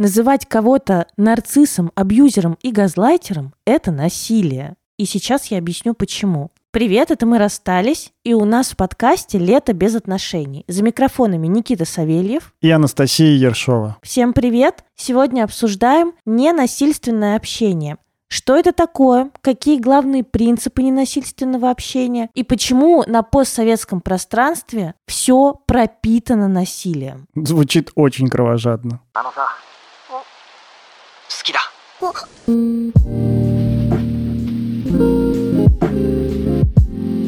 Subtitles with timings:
[0.00, 4.76] Называть кого-то нарциссом, абьюзером и газлайтером– это насилие.
[4.96, 6.52] И сейчас я объясню почему.
[6.70, 10.64] Привет, это мы расстались, и у нас в подкасте «Лето без отношений».
[10.68, 13.98] За микрофонами Никита Савельев и Анастасия Ершова.
[14.02, 14.84] Всем привет!
[14.96, 17.98] Сегодня обсуждаем ненасильственное общение.
[18.28, 19.30] Что это такое?
[19.42, 22.30] Какие главные принципы ненасильственного общения?
[22.32, 27.26] И почему на постсоветском пространстве все пропитано насилием?
[27.34, 29.00] Звучит очень кровожадно.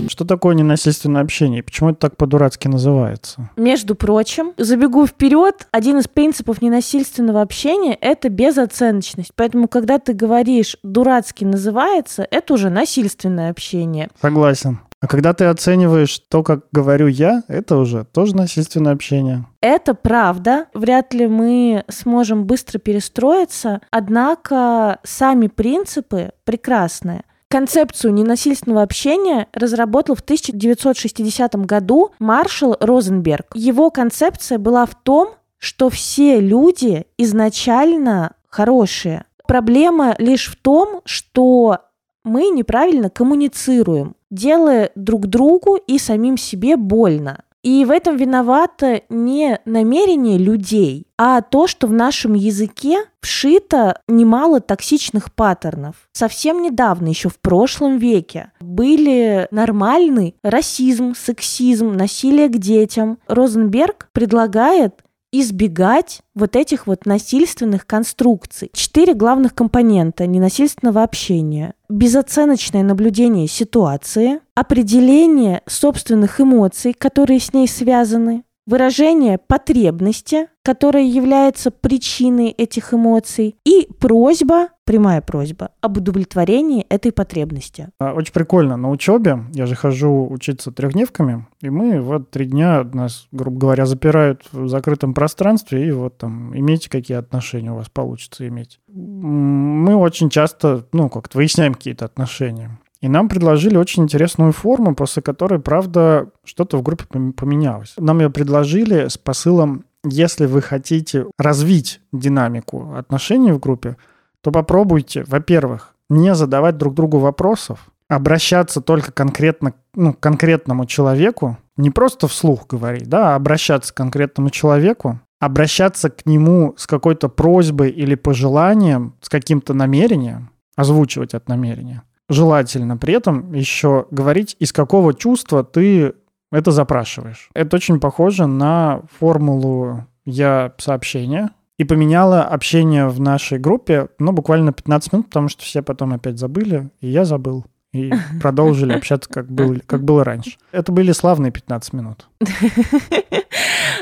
[0.09, 1.63] Что такое ненасильственное общение?
[1.63, 3.51] Почему это так по-дурацки называется?
[3.57, 9.33] Между прочим, забегу вперед, один из принципов ненасильственного общения– это безоценочность.
[9.35, 14.11] Поэтому, когда ты говоришь «дурацки называется», это уже насильственное общение.
[14.21, 14.81] Согласен.
[15.03, 19.45] А когда ты оцениваешь то, как говорю я, это уже тоже насильственное общение.
[19.61, 20.67] Это правда.
[20.75, 23.81] Вряд ли мы сможем быстро перестроиться.
[23.91, 27.25] Однако сами принципы прекрасные.
[27.49, 33.47] Концепцию ненасильственного общения разработал в 1960 году Маршал Розенберг.
[33.55, 39.25] Его концепция была в том, что все люди изначально хорошие.
[39.49, 41.81] Проблема лишь в том, что
[42.25, 47.45] мы неправильно коммуницируем, делая друг другу и самим себе больно.
[47.63, 54.61] И в этом виновато не намерение людей, а то, что в нашем языке вшито немало
[54.61, 55.95] токсичных паттернов.
[56.13, 63.19] Совсем недавно, еще в прошлом веке, были нормальный расизм, сексизм, насилие к детям.
[63.29, 68.71] Розенберг предлагает избегать вот этих вот насильственных конструкций.
[68.75, 71.75] Четыре главных компонента ненасильственного общения.
[71.89, 82.51] Безоценочное наблюдение ситуации, определение собственных эмоций, которые с ней связаны, выражение потребности, которая является причиной
[82.51, 87.89] этих эмоций, и просьба, прямая просьба, об удовлетворении этой потребности.
[87.99, 88.77] А, очень прикольно.
[88.77, 93.87] На учебе я же хожу учиться трехдневками, и мы вот три дня нас, грубо говоря,
[93.87, 98.79] запирают в закрытом пространстве, и вот там имейте какие отношения у вас получится иметь.
[98.89, 102.79] Мы очень часто, ну, как-то выясняем какие-то отношения.
[103.03, 107.95] И нам предложили очень интересную форму, после которой, правда, что-то в группе поменялось.
[107.99, 113.97] Нам ее предложили с посылом, если вы хотите развить динамику отношений в группе,
[114.41, 121.59] то попробуйте, во-первых, не задавать друг другу вопросов, обращаться только конкретно ну, к конкретному человеку,
[121.77, 127.29] не просто вслух говорить, да, а обращаться к конкретному человеку, обращаться к нему с какой-то
[127.29, 134.73] просьбой или пожеланием, с каким-то намерением, озвучивать это намерение– желательно при этом еще говорить, из
[134.73, 136.15] какого чувства ты
[136.51, 137.49] это запрашиваешь.
[137.55, 144.73] Это очень похоже на формулу «я сообщение», и поменяла общение в нашей группе, ну, буквально
[144.73, 147.65] 15 минут, потому что все потом опять забыли, и я забыл.
[147.93, 150.59] И продолжили общаться, как, был, как было раньше.
[150.71, 152.29] Это были славные 15 минут.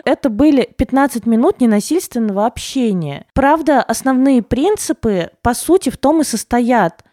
[0.05, 3.27] Это были 15 минут ненасильственного общения.
[3.35, 7.05] Правда, основные принципы, по сути, в том и состоят–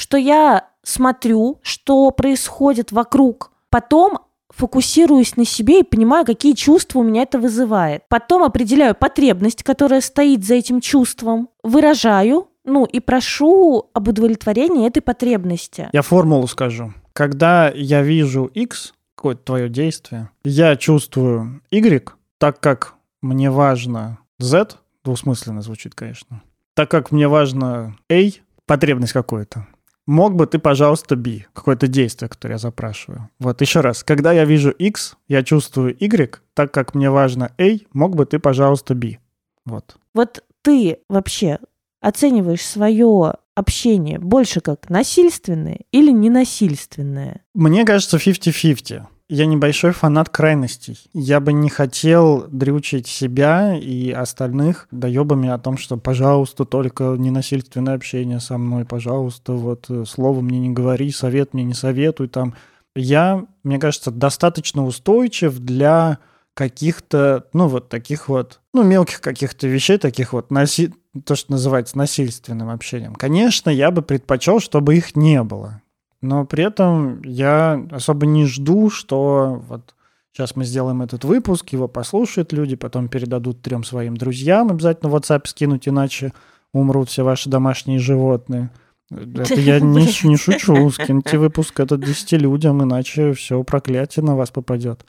[0.00, 7.02] что я смотрю, что происходит вокруг, потом фокусируюсь на себе и понимаю, какие чувства у
[7.02, 8.02] меня это вызывает.
[8.08, 15.02] Потом определяю потребность, которая стоит за этим чувством, выражаю, ну и прошу об удовлетворении этой
[15.02, 15.90] потребности.
[15.92, 16.94] Я формулу скажу.
[17.12, 24.76] Когда я вижу X, какое-то твое действие, я чувствую Y, так как мне важно Z,
[25.04, 28.30] двусмысленно звучит, конечно, так как мне важно A,
[28.64, 29.66] потребность какую-то,
[30.10, 33.28] Мог бы ты, пожалуйста, B, какое-то действие, которое я запрашиваю.
[33.38, 37.78] Вот еще раз, когда я вижу X, я чувствую Y, так как мне важно A,
[37.92, 39.18] мог бы ты, пожалуйста, B.
[39.64, 39.94] Вот.
[40.12, 41.60] Вот ты вообще
[42.00, 47.44] оцениваешь свое общение больше как насильственное или ненасильственное?
[47.54, 49.04] Мне кажется, 50-50.
[49.32, 50.98] Я небольшой фанат крайностей.
[51.12, 57.94] Я бы не хотел дрючить себя и остальных доебами о том, что, пожалуйста, только ненасильственное
[57.94, 62.56] общение со мной, пожалуйста, вот э, слово мне не говори, совет мне не советуй там.
[62.96, 66.18] Я, мне кажется, достаточно устойчив для
[66.54, 70.92] каких-то, ну, вот таких вот, ну, мелких каких-то вещей, таких вот, наси...
[71.24, 73.14] то, что называется насильственным общением.
[73.14, 75.82] Конечно, я бы предпочел, чтобы их не было
[76.22, 79.94] но при этом я особо не жду, что вот
[80.32, 85.16] сейчас мы сделаем этот выпуск, его послушают люди, потом передадут трем своим друзьям, обязательно в
[85.16, 86.32] WhatsApp скинуть, иначе
[86.72, 88.70] умрут все ваши домашние животные.
[89.10, 90.90] Это я не, не шучу.
[90.90, 95.04] Скиньте выпуск этот 10 людям, иначе все проклятие на вас попадет.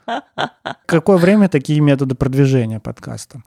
[0.86, 3.42] Какое время такие методы продвижения подкаста?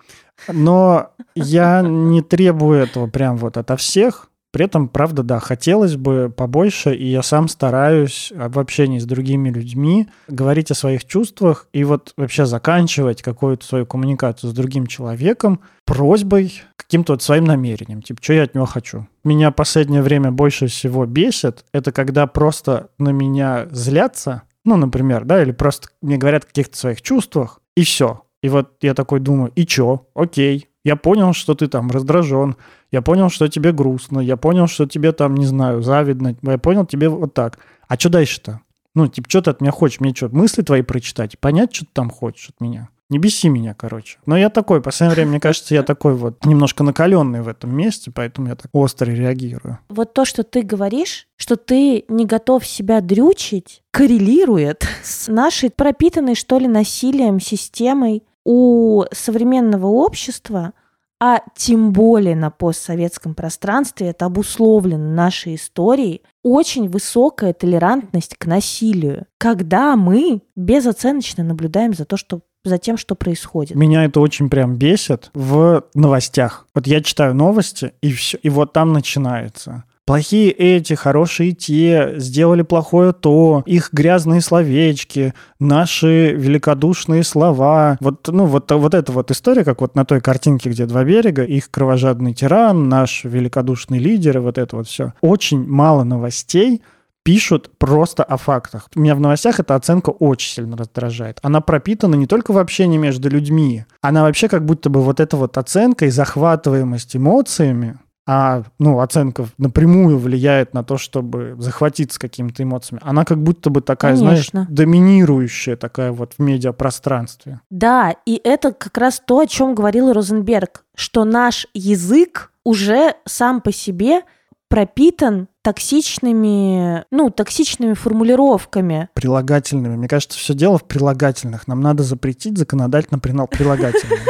[0.47, 4.29] Но я не требую этого прям вот ото всех.
[4.55, 9.49] При этом, правда, да, хотелось бы побольше, и я сам стараюсь в общении с другими
[9.49, 15.59] людьми говорить о своих чувствах и вот вообще заканчивать какую-то свою коммуникацию с другим человеком
[15.83, 19.05] просьбой, каким-то вот своим намерением, типа, что я от него хочу.
[19.25, 25.43] Меня последнее время больше всего бесит, это когда просто на меня злятся, ну, например, да,
[25.43, 28.21] или просто мне говорят о каких-то своих чувствах, и все.
[28.41, 30.05] И вот я такой думаю, и чё?
[30.13, 32.55] Окей, я понял, что ты там раздражен,
[32.91, 36.85] я понял, что тебе грустно, я понял, что тебе там, не знаю, завидно, я понял
[36.85, 37.57] тебе вот так.
[37.87, 38.61] А что дальше-то?
[38.93, 39.99] Ну, типа, что ты от меня хочешь?
[39.99, 41.37] Мне что, мысли твои прочитать?
[41.39, 42.89] Понять, что ты там хочешь от меня?
[43.09, 44.19] Не беси меня, короче.
[44.25, 47.75] Но я такой, в последнее время, мне кажется, я такой вот немножко накаленный в этом
[47.75, 49.79] месте, поэтому я так остро реагирую.
[49.89, 56.35] Вот то, что ты говоришь, что ты не готов себя дрючить, коррелирует с нашей пропитанной,
[56.35, 60.73] что ли, насилием системой у современного общества,
[61.19, 69.25] а тем более на постсоветском пространстве, это обусловлено нашей историей, очень высокая толерантность к насилию,
[69.37, 73.75] когда мы безоценочно наблюдаем за то, что за тем, что происходит.
[73.75, 76.67] Меня это очень прям бесит в новостях.
[76.73, 82.61] Вот я читаю новости, и все, и вот там начинается плохие эти, хорошие те, сделали
[82.61, 87.97] плохое то, их грязные словечки, наши великодушные слова.
[87.99, 91.43] Вот, ну, вот, вот эта вот история, как вот на той картинке, где два берега,
[91.43, 95.13] их кровожадный тиран, наш великодушный лидер, и вот это вот все.
[95.21, 96.81] Очень мало новостей,
[97.23, 98.87] пишут просто о фактах.
[98.95, 101.39] Меня в новостях эта оценка очень сильно раздражает.
[101.41, 105.35] Она пропитана не только в общении между людьми, она вообще как будто бы вот эта
[105.35, 112.63] вот оценка и захватываемость эмоциями, а ну, оценка напрямую влияет на то, чтобы захватиться какими-то
[112.63, 114.61] эмоциями, она как будто бы такая, Конечно.
[114.61, 117.61] знаешь, доминирующая такая вот в медиапространстве.
[117.69, 123.61] Да, и это как раз то, о чем говорил Розенберг, что наш язык уже сам
[123.61, 124.21] по себе
[124.69, 129.09] пропитан токсичными, ну, токсичными формулировками.
[129.15, 129.95] Прилагательными.
[129.95, 131.67] Мне кажется, все дело в прилагательных.
[131.67, 134.19] Нам надо запретить законодательно прилагательные.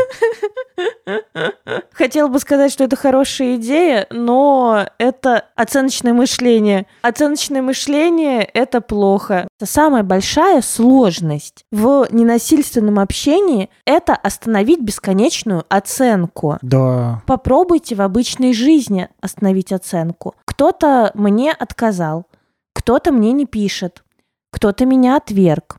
[1.93, 6.87] Хотела бы сказать, что это хорошая идея, но это оценочное мышление.
[7.01, 9.47] Оценочное мышление— это плохо.
[9.63, 16.57] Самая большая сложность в ненасильственном общении— это остановить бесконечную оценку.
[16.61, 17.21] Да.
[17.27, 20.35] Попробуйте в обычной жизни остановить оценку.
[20.45, 22.27] Кто-то мне отказал,
[22.73, 24.03] кто-то мне не пишет,
[24.51, 25.77] кто-то меня отверг,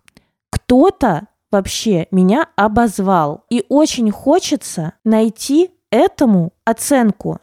[0.50, 3.44] кто-то вообще меня обозвал.
[3.48, 7.38] И очень хочется найти этому оценку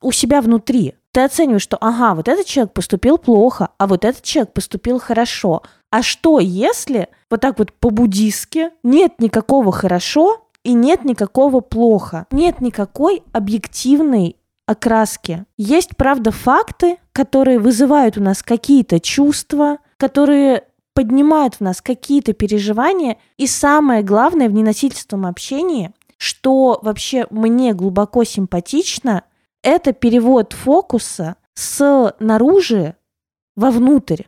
[0.00, 0.94] у себя внутри.
[1.12, 5.62] Ты оцениваешь, что ага, вот этот человек поступил плохо, а вот этот человек поступил хорошо.
[5.90, 12.26] А что, если вот так вот по-буддистски нет никакого хорошо и нет никакого плохо?
[12.30, 14.36] Нет никакой объективной
[14.66, 15.44] окраски.
[15.58, 20.64] Есть, правда, факты, которые вызывают у нас какие-то чувства, которые
[20.94, 23.18] поднимают в нас какие-то переживания.
[23.36, 29.22] И самое главное в ненасильственном общении, что вообще мне глубоко симпатично,
[29.62, 32.96] это перевод фокуса с наружи
[33.56, 34.24] вовнутрь.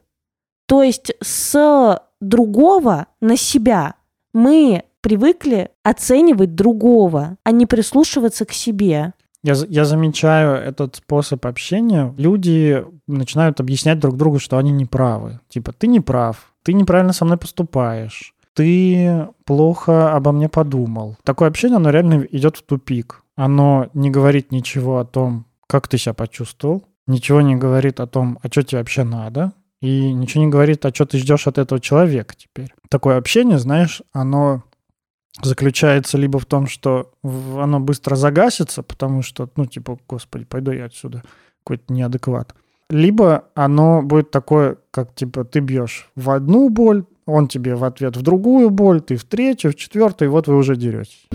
[0.67, 3.97] То есть с другого на себя.
[4.33, 9.13] Мы привыкли оценивать другого, а не прислушиваться к себе.
[9.47, 12.13] Я, я замечаю этот способ общения.
[12.19, 15.39] Люди начинают объяснять друг другу, что они не правы.
[15.49, 21.17] Типа, ты не прав, ты неправильно со мной поступаешь, ты плохо обо мне подумал.
[21.23, 23.23] Такое общение, оно реально идет в тупик.
[23.37, 28.41] Оно не говорит ничего о том, как ты себя почувствовал, ничего не говорит о том,
[28.43, 31.81] а что тебе вообще надо, и ничего не говорит, а что ты ждешь от этого
[31.81, 32.75] человека теперь.
[32.89, 34.65] Такое общение, знаешь, оно
[35.43, 40.87] заключается либо в том, что оно быстро загасится, потому что, ну, типа, господи, пойду я
[40.87, 41.23] отсюда,
[41.65, 42.55] какой-то неадекват.
[42.89, 48.17] Либо оно будет такое, как, типа, ты бьешь в одну боль, он тебе в ответ
[48.17, 51.27] в другую боль, ты в третью, в четвертую, и вот вы уже деретесь.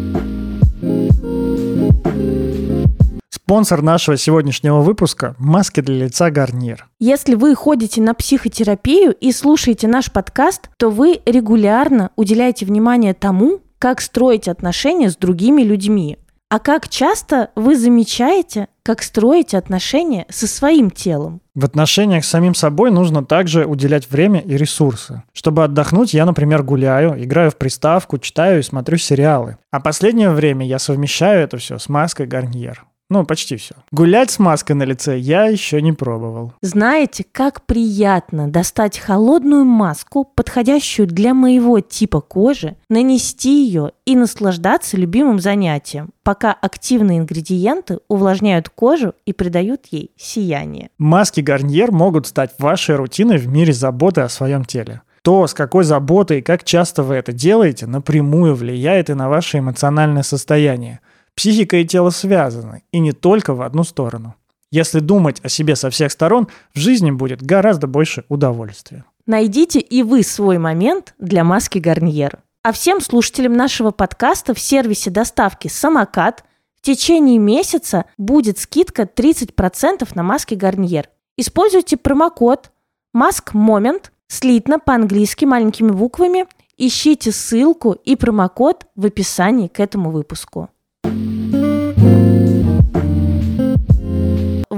[3.30, 6.88] Спонсор нашего сегодняшнего выпуска– маски для лица Гарнир.
[7.00, 13.60] Если вы ходите на психотерапию и слушаете наш подкаст, то вы регулярно уделяете внимание тому,
[13.82, 16.20] как строить отношения с другими людьми.
[16.50, 21.42] А как часто вы замечаете, как строите отношения со своим телом?
[21.56, 25.24] В отношениях с самим собой нужно также уделять время и ресурсы.
[25.34, 29.58] Чтобы отдохнуть, я, например, гуляю, играю в приставку, читаю и смотрю сериалы.
[29.72, 32.86] А последнее время я совмещаю это все с маской Гарниер.
[33.12, 33.76] Ну, почти все.
[33.92, 36.54] Гулять с маской на лице я еще не пробовал.
[36.62, 44.96] Знаете, как приятно достать холодную маску, подходящую для моего типа кожи, нанести ее и наслаждаться
[44.96, 50.90] любимым занятием, пока активные ингредиенты увлажняют кожу и придают ей сияние.
[50.98, 55.02] Маски Гарниер могут стать вашей рутиной в мире заботы о своем теле.
[55.22, 59.58] То, с какой заботой и как часто вы это делаете, напрямую влияет и на ваше
[59.58, 61.02] эмоциональное состояние–
[61.36, 64.36] Психика и тело связаны, и не только в одну сторону.
[64.72, 69.04] Если думать о себе со всех сторон, в жизни будет гораздо больше удовольствия.
[69.26, 72.40] Найдите и вы свой момент для маски Гарниер.
[72.64, 76.44] А всем слушателям нашего подкаста в сервисе доставки «Самокат»
[76.78, 81.10] в течение месяца будет скидка 30% на маски Гарниер.
[81.38, 82.72] Используйте промокод
[83.16, 86.46] Mask Moment, слитно по-английски маленькими буквами.
[86.78, 90.70] Ищите ссылку и промокод в описании к этому выпуску.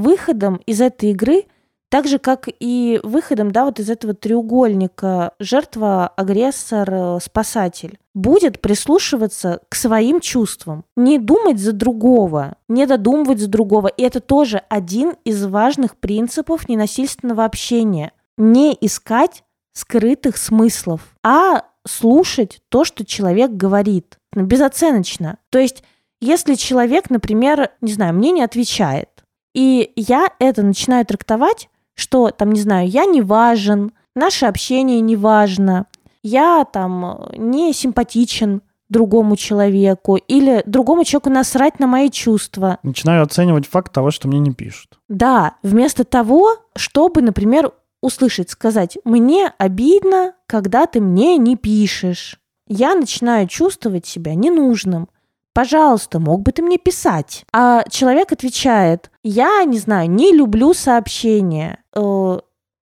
[0.04, 1.46] Выходом из этой игры,
[1.88, 9.62] так же как и выходом, да, вот из этого треугольника жертва, агрессор, спасатель, будет прислушиваться
[9.70, 13.88] к своим чувствам, не думать за другого, не додумывать за другого.
[13.88, 18.12] И это тоже один из важных принципов ненасильственного общения.
[18.38, 25.38] Не искать скрытых смыслов, а слушать то, что человек говорит безоценочно.
[25.50, 25.84] То есть
[26.20, 29.10] если человек, например, не знаю, мне не отвечает,
[29.54, 35.16] и я это начинаю трактовать, что там, не знаю, я не важен, наше общение не
[35.16, 35.86] важно,
[36.24, 42.80] я там не симпатичен другому человеку, или другому человеку насрать на мои чувства.
[42.84, 45.00] Начинаю оценивать факт того, что мне не пишут.
[45.10, 52.40] Да, вместо того, чтобы, например, услышать, сказать, мне обидно, когда ты мне не пишешь.
[52.68, 55.10] Я начинаю чувствовать себя ненужным
[55.54, 57.46] пожалуйста, мог бы ты мне писать?
[57.54, 61.84] А человек отвечает, я не знаю, не люблю сообщения.
[61.96, 62.40] Э,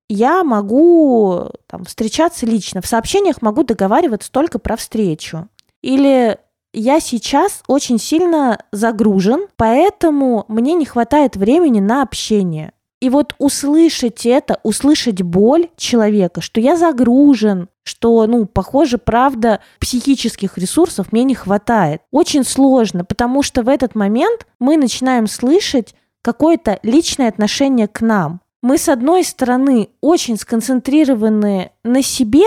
[0.10, 2.82] я могу там, встречаться лично.
[2.82, 5.48] В сообщениях могу договариваться только про встречу.
[5.82, 6.38] Или
[6.74, 12.74] я сейчас очень сильно загружен, поэтому мне не хватает времени на общение.
[13.01, 20.58] И вот услышать это, услышать боль человека, что я загружен, что, ну, похоже, правда, психических
[20.60, 22.01] ресурсов мне не хватает.
[22.12, 28.39] Очень сложно, потому что в этот момент мы начинаем слышать какое-то личное отношение к нам.
[28.62, 32.46] Мы, с одной стороны, очень сконцентрированы на себе,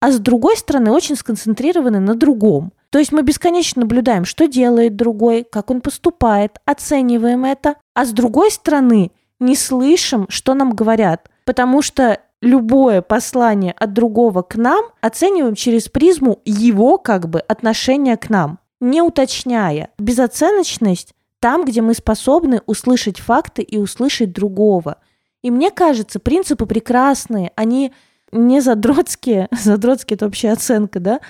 [0.00, 2.72] а с другой стороны, очень сконцентрированы на другом.
[2.88, 8.12] То есть мы бесконечно наблюдаем, что делает другой, как он поступает, оцениваем это, а с
[8.12, 14.84] другой стороны, не слышим, что нам говорят, потому что любое послание от другого к нам
[15.00, 19.90] оцениваем через призму его как бы отношения к нам, не уточняя.
[19.98, 24.98] Безоценочность там, где мы способны услышать факты и услышать другого.
[25.42, 27.92] И мне кажется, принципы прекрасные, они
[28.30, 31.20] не задротские, задротские это общая оценка, да,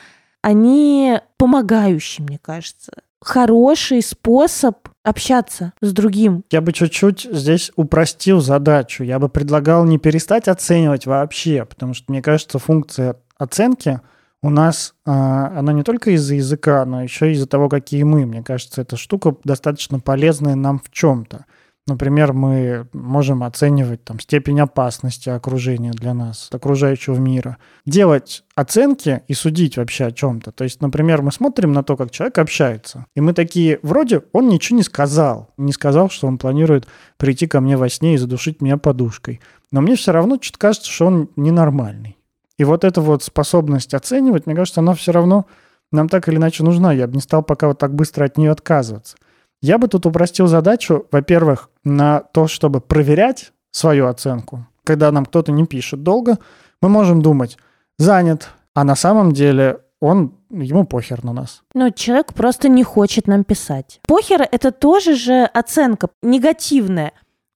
[0.43, 2.93] они помогающие, мне кажется.
[3.25, 6.45] Хороший способ общаться с другим.
[6.51, 9.05] Я бы чуть-чуть здесь упростил задачу.
[9.05, 14.01] Я бы предлагал не перестать оценивать вообще, потому что, мне кажется, функция оценки
[14.43, 18.27] у нас, а, она не только из-за языка, но еще из-за того, какие мы.
[18.27, 21.47] Мне кажется, эта штука достаточно полезная нам в чем-то.
[21.89, 27.59] Например, мы можем оценивать там, степень опасности окружения для нас, окружающего мира.
[27.87, 30.53] Делать оценки и судить вообще о чем-то.
[30.53, 34.49] То есть, например, мы смотрим на то, как человек общается, и мы такие, вроде он
[34.49, 35.51] ничего не сказал.
[35.57, 36.87] Не сказал, что он планирует
[37.17, 39.41] прийти ко мне во сне и задушить меня подушкой.
[39.73, 42.17] Но мне все равно что-то кажется, что он ненормальный.
[42.59, 45.47] И вот эта вот способность оценивать, мне кажется, она все равно
[45.91, 46.93] нам так или иначе нужна.
[46.93, 49.17] Я бы не стал пока вот так быстро от нее отказываться.
[49.63, 54.67] Я бы тут упростил задачу, во-первых, на то, чтобы проверять свою оценку.
[54.83, 56.39] Когда нам кто-то не пишет долго,
[56.81, 57.57] мы можем думать,
[57.97, 61.63] занят, а на самом деле он ему похер на нас.
[61.75, 64.01] Ну, человек просто не хочет нам писать.
[64.09, 67.13] Похер— это тоже же оценка негативная.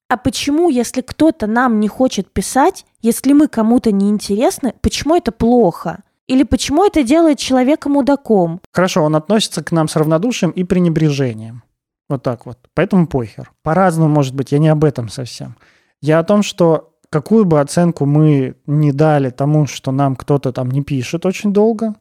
[0.09, 5.33] А почему, если кто-то нам не хочет писать, если мы кому-то не интересны, почему это
[5.33, 6.05] плохо?
[6.29, 8.61] Или почему это делает человека мудаком?
[8.73, 11.63] Хорошо, он относится к нам с равнодушием и пренебрежением.
[12.09, 12.59] Вот так вот.
[12.75, 13.51] Поэтому похер.
[13.63, 15.57] По-разному может быть, я не об этом совсем.
[16.01, 20.71] Я о том, что какую бы оценку мы не дали тому, что нам кто-то там
[20.71, 21.95] не пишет очень долго,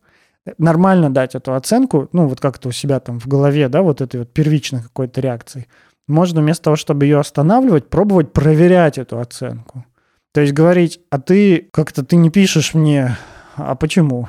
[0.57, 4.19] нормально дать эту оценку, ну вот как-то у себя там в голове, да, вот этой
[4.21, 5.67] вот первичной какой-то реакции,
[6.07, 9.85] можно вместо того, чтобы ее останавливать, пробовать проверять эту оценку.
[10.33, 13.17] То есть говорить, а ты как-то ты не пишешь мне,
[13.55, 14.27] а почему?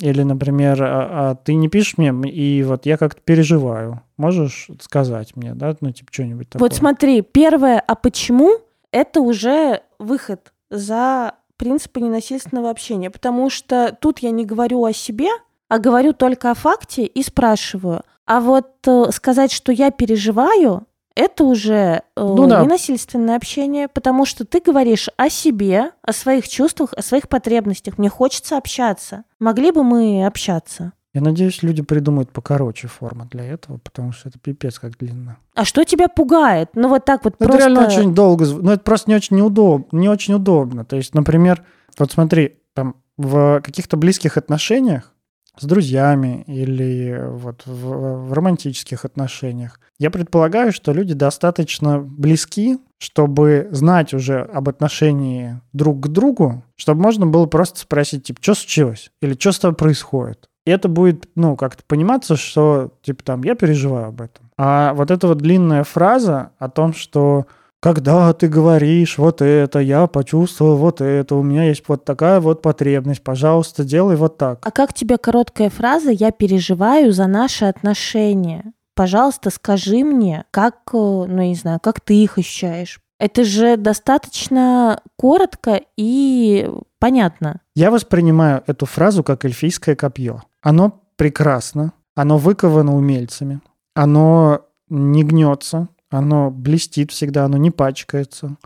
[0.00, 4.02] Или, например, а, а ты не пишешь мне, и вот я как-то переживаю.
[4.16, 6.68] Можешь сказать мне, да, ну, типа, что-нибудь такое?
[6.68, 8.58] Вот смотри, первое, а почему,
[8.92, 15.28] это уже выход за принципы ненасильственного общения, потому что тут я не говорю о себе,
[15.68, 18.02] а говорю только о факте и спрашиваю.
[18.24, 20.86] А вот э, сказать, что я переживаю,
[21.18, 22.62] это уже э, ну, да.
[22.62, 27.98] ненасильственное общение, потому что ты говоришь о себе, о своих чувствах, о своих потребностях.
[27.98, 29.24] Мне хочется общаться.
[29.40, 30.92] Могли бы мы общаться?
[31.12, 35.38] Я надеюсь, люди придумают покороче форму для этого, потому что это пипец как длинно.
[35.54, 36.70] А что тебя пугает?
[36.74, 37.64] Ну вот так вот ну, просто...
[37.64, 40.84] Это реально очень долго, ну это просто не очень неудобно, не очень удобно.
[40.84, 41.64] То есть, например,
[41.98, 45.12] вот смотри, там в каких-то близких отношениях
[45.58, 49.80] с друзьями или вот в, в романтических отношениях.
[49.98, 57.02] Я предполагаю, что люди достаточно близки, чтобы знать уже об отношении друг к другу, чтобы
[57.02, 59.10] можно было просто спросить, типа, что случилось?
[59.20, 60.48] Или что с тобой происходит?
[60.66, 64.50] И это будет, ну, как-то пониматься, что, типа, там, я переживаю об этом.
[64.58, 67.46] А вот эта вот длинная фраза о том, что
[67.80, 72.62] когда ты говоришь вот это, я почувствовал вот это, у меня есть вот такая вот
[72.62, 74.58] потребность, пожалуйста, делай вот так.
[74.62, 78.72] А как тебе короткая фраза «я переживаю за наши отношения»?
[78.94, 82.98] Пожалуйста, скажи мне, как, э, ну, не знаю, как ты их ощущаешь?
[83.20, 86.68] Это же достаточно коротко и
[86.98, 87.60] понятно.
[87.76, 90.42] Я воспринимаю эту фразу как эльфийское копье.
[90.62, 93.60] Оно прекрасно, оно выковано умельцами,
[93.94, 98.56] оно не гнется, оно блестит всегда, оно не пачкается,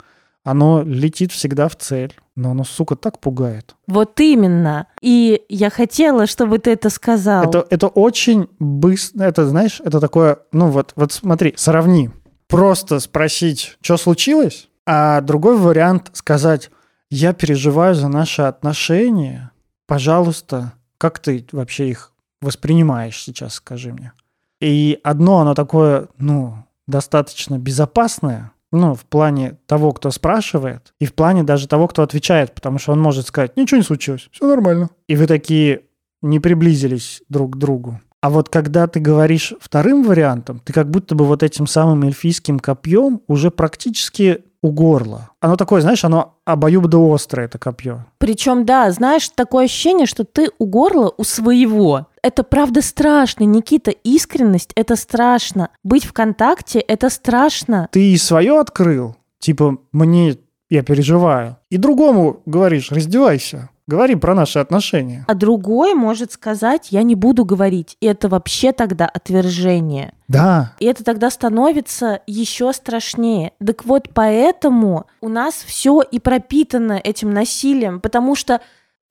[0.44, 2.14] оно летит всегда в цель.
[2.34, 3.76] Но оно, сука, так пугает.
[3.86, 4.86] Вот именно.
[5.02, 7.44] И я хотела, чтобы ты это сказал.
[7.44, 9.24] Это, это очень быстро.
[9.24, 10.38] Это, знаешь, это такое...
[10.50, 12.08] Ну вот, вот смотри, сравни.
[12.48, 16.70] Просто спросить, что случилось, а другой вариант сказать,
[17.10, 19.52] я переживаю за наши отношения.
[19.86, 24.12] Пожалуйста, как ты вообще их воспринимаешь сейчас, скажи мне.
[24.60, 31.14] И одно, оно такое, ну, достаточно безопасная, ну, в плане того, кто спрашивает, и в
[31.14, 34.88] плане даже того, кто отвечает, потому что он может сказать, ничего не случилось, все нормально.
[35.08, 35.82] И вы такие
[36.22, 38.00] не приблизились друг к другу.
[38.22, 42.60] А вот когда ты говоришь вторым вариантом, ты как будто бы вот этим самым эльфийским
[42.60, 45.30] копьем уже практически у горла.
[45.40, 48.06] Оно такое, знаешь, оно обоюдоострое, это копье.
[48.18, 52.06] Причем, да, знаешь, такое ощущение, что ты у горла у своего.
[52.22, 55.70] Это правда страшно, Никита, искренность– это страшно.
[55.82, 57.88] Быть в контакте– это страшно.
[57.90, 60.38] Ты и свое открыл, типа, мне
[60.70, 61.58] я переживаю.
[61.68, 63.68] И другому говоришь, раздевайся.
[63.88, 65.24] Говори про наши отношения.
[65.26, 67.96] А другой может сказать, я не буду говорить.
[68.00, 70.14] И это вообще тогда отвержение.
[70.28, 70.74] Да.
[70.78, 73.52] И это тогда становится еще страшнее.
[73.64, 78.60] Так вот, поэтому у нас все и пропитано этим насилием, потому что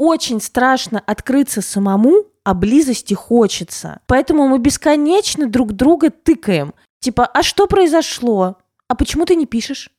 [0.02, 4.00] очень страшно открыться самому, а близости хочется.
[4.08, 6.74] Поэтому мы бесконечно друг друга тыкаем.
[7.02, 8.58] Типа, а что произошло?
[8.88, 9.92] А почему ты не пишешь?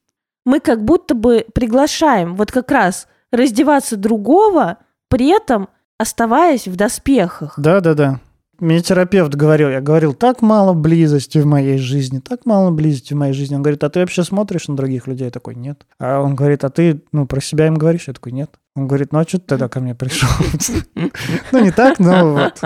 [0.45, 7.55] Мы как будто бы приглашаем вот как раз раздеваться другого, при этом оставаясь в доспехах.
[7.57, 8.19] Да-да-да.
[8.59, 13.19] Мне терапевт говорил, я говорил, так мало близости в моей жизни, так мало близости в
[13.19, 13.55] моей жизни.
[13.55, 15.27] Он говорит, а ты вообще смотришь на других людей?
[15.27, 15.87] Я такой, нет.
[16.01, 18.09] А он говорит, а ты, ну, про себя им говоришь?
[18.09, 18.51] Я такой, нет.
[18.75, 20.29] Он говорит, ну, а что ты тогда ко мне пришел?
[21.53, 22.61] Ну, не так, но вот.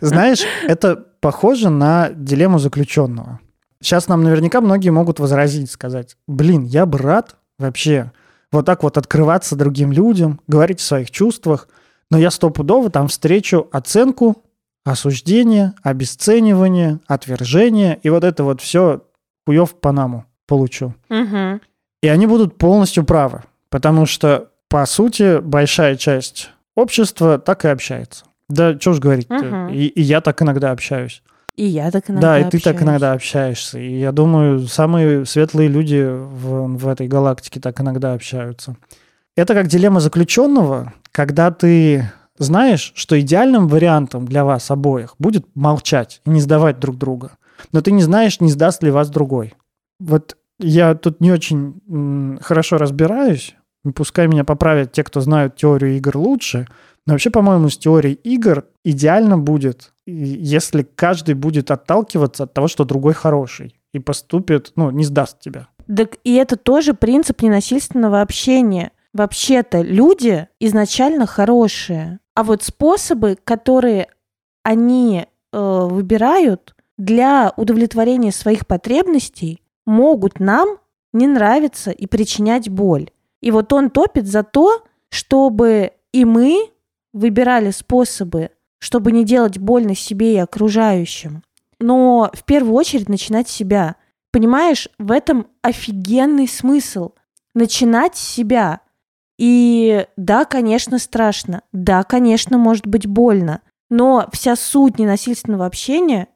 [0.00, 3.40] Знаешь, это похоже на дилемму заключенного.
[3.80, 8.12] Сейчас нам наверняка многие могут возразить, сказать, блин, я бы рад вообще
[8.52, 11.68] вот так вот открываться другим людям, говорить о своих чувствах,
[12.10, 14.44] но я стопудово там встречу оценку,
[14.84, 19.02] осуждение, обесценивание, отвержение, и вот это вот все
[19.46, 20.94] хуев Панаму получу.
[21.10, 21.60] Угу.
[22.02, 23.42] И они будут полностью правы,
[23.74, 28.24] потому что, по сути, большая часть общества так и общается.
[28.48, 29.66] Да, что ж говорить, угу.
[29.72, 31.24] и, и я так иногда общаюсь.
[31.56, 32.62] И я так иногда Да, и общаюсь.
[32.62, 33.80] ты так иногда общаешься.
[33.80, 38.76] И я думаю, самые светлые люди в, в этой галактике так иногда общаются.
[39.34, 46.20] Это как дилемма заключенного, когда ты знаешь, что идеальным вариантом для вас обоих будет молчать
[46.24, 47.32] и не сдавать друг друга.
[47.72, 49.54] Но ты не знаешь, не сдаст ли вас другой.
[49.98, 53.56] Вот я тут не очень хорошо разбираюсь.
[53.94, 56.66] Пускай меня поправят те, кто знают теорию игр лучше.
[57.06, 62.84] Но вообще, по-моему, с теорией игр идеально будет, если каждый будет отталкиваться от того, что
[62.84, 65.68] другой хороший и поступит, ну, не сдаст тебя.
[65.94, 68.92] Так и это тоже принцип ненасильственного общения.
[69.12, 74.08] Вообще-то люди изначально хорошие, а вот способы, которые
[74.64, 80.78] они э, выбирают для удовлетворения своих потребностей, могут нам
[81.12, 83.10] не нравиться и причинять боль.
[83.44, 86.70] И вот он топит за то, чтобы и мы
[87.12, 91.42] выбирали способы, чтобы не делать больно себе и окружающим.
[91.78, 93.96] Но в первую очередь начинать себя.
[94.32, 97.10] Понимаешь, в этом офигенный смысл.
[97.54, 98.80] Начинать себя.
[99.38, 101.60] И да, конечно, страшно.
[101.70, 103.60] Да, конечно, может быть больно.
[103.90, 106.28] Но вся суть ненасильственного общения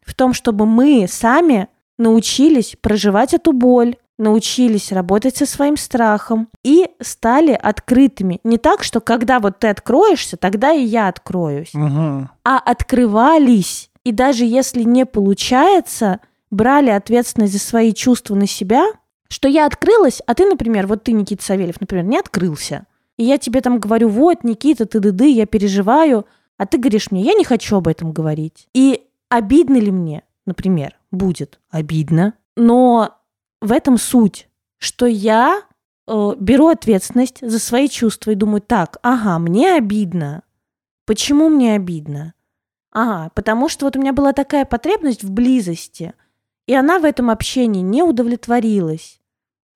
[0.00, 6.88] в том, чтобы мы сами научились проживать эту боль, научились работать со своим страхом и
[7.00, 8.40] стали открытыми.
[8.44, 12.28] Не так, что когда вот ты откроешься, тогда и я откроюсь, Угу.
[12.44, 13.90] а открывались.
[14.04, 18.84] И даже если не получается, брали ответственность за свои чувства на себя,
[19.28, 22.86] что я открылась, а ты, например, вот ты, Никита Савельев, например, не открылся.
[23.16, 26.26] И я тебе там говорю, вот, Никита, ты ды я переживаю,
[26.58, 28.68] а ты говоришь мне, я не хочу об этом говорить.
[28.72, 33.16] И обидно ли мне, например, будет обидно, но
[33.60, 35.62] в этом суть, что я
[36.06, 40.42] э, беру ответственность за свои чувства и думаю, так, ага, мне обидно.
[41.06, 42.34] Почему мне обидно?
[42.92, 46.14] Ага, потому что вот у меня была такая потребность в близости,
[46.66, 49.20] и она в этом общении не удовлетворилась.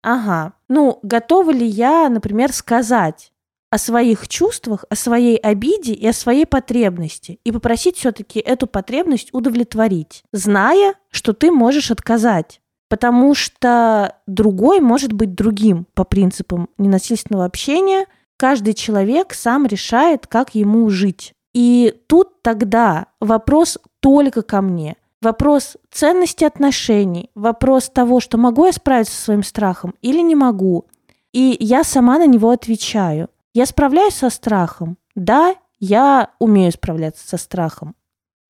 [0.02, 3.32] Ага, ну, готова ли я, например, сказать
[3.68, 9.32] о своих чувствах, о своей обиде и о своей потребности и попросить все-таки эту потребность
[9.32, 12.60] удовлетворить, зная, что ты можешь отказать.
[12.90, 18.06] Потому что другой может быть другим по принципам ненасильственного общения.
[18.36, 21.32] Каждый человек сам решает, как ему жить.
[21.54, 24.96] И тут тогда вопрос только ко мне.
[25.22, 30.86] Вопрос ценности отношений, вопрос того, что могу я справиться со своим страхом или не могу.
[31.32, 33.28] И я сама на него отвечаю.
[33.54, 34.98] Я справляюсь со страхом.
[35.14, 37.94] Да, я умею справляться со страхом.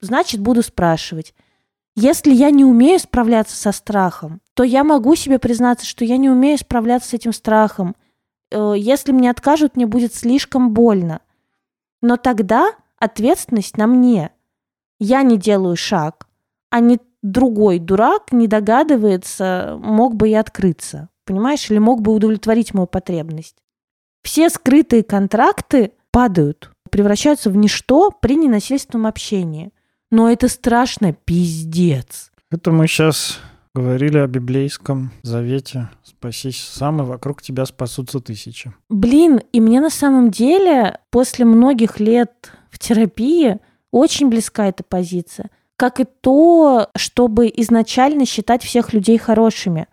[0.00, 1.34] Значит, буду спрашивать.
[2.00, 6.30] Если я не умею справляться со страхом, то я могу себе признаться, что я не
[6.30, 7.94] умею справляться с этим страхом.
[8.50, 11.20] Э, Если мне откажут, мне будет слишком больно.
[12.00, 14.30] Но тогда ответственность на мне.
[14.98, 16.26] Я не делаю шаг,
[16.70, 21.08] а не другой дурак не догадывается, мог бы и открыться.
[21.26, 23.56] Понимаешь, или мог бы удовлетворить мою потребность.
[24.22, 29.72] Все скрытые контракты падают, превращаются в ничто при ненасильственном общении.
[30.10, 32.32] Но это страшно, пиздец.
[32.50, 33.38] Это мы сейчас
[33.74, 35.88] говорили о библейском завете.
[36.02, 38.72] Спасись сам, и вокруг тебя спасутся тысячи.
[38.88, 43.58] Блин, и мне на самом деле после многих лет в терапии
[43.92, 45.50] очень близка эта позиция.
[45.76, 49.86] Как и то, чтобы изначально считать всех людей хорошими.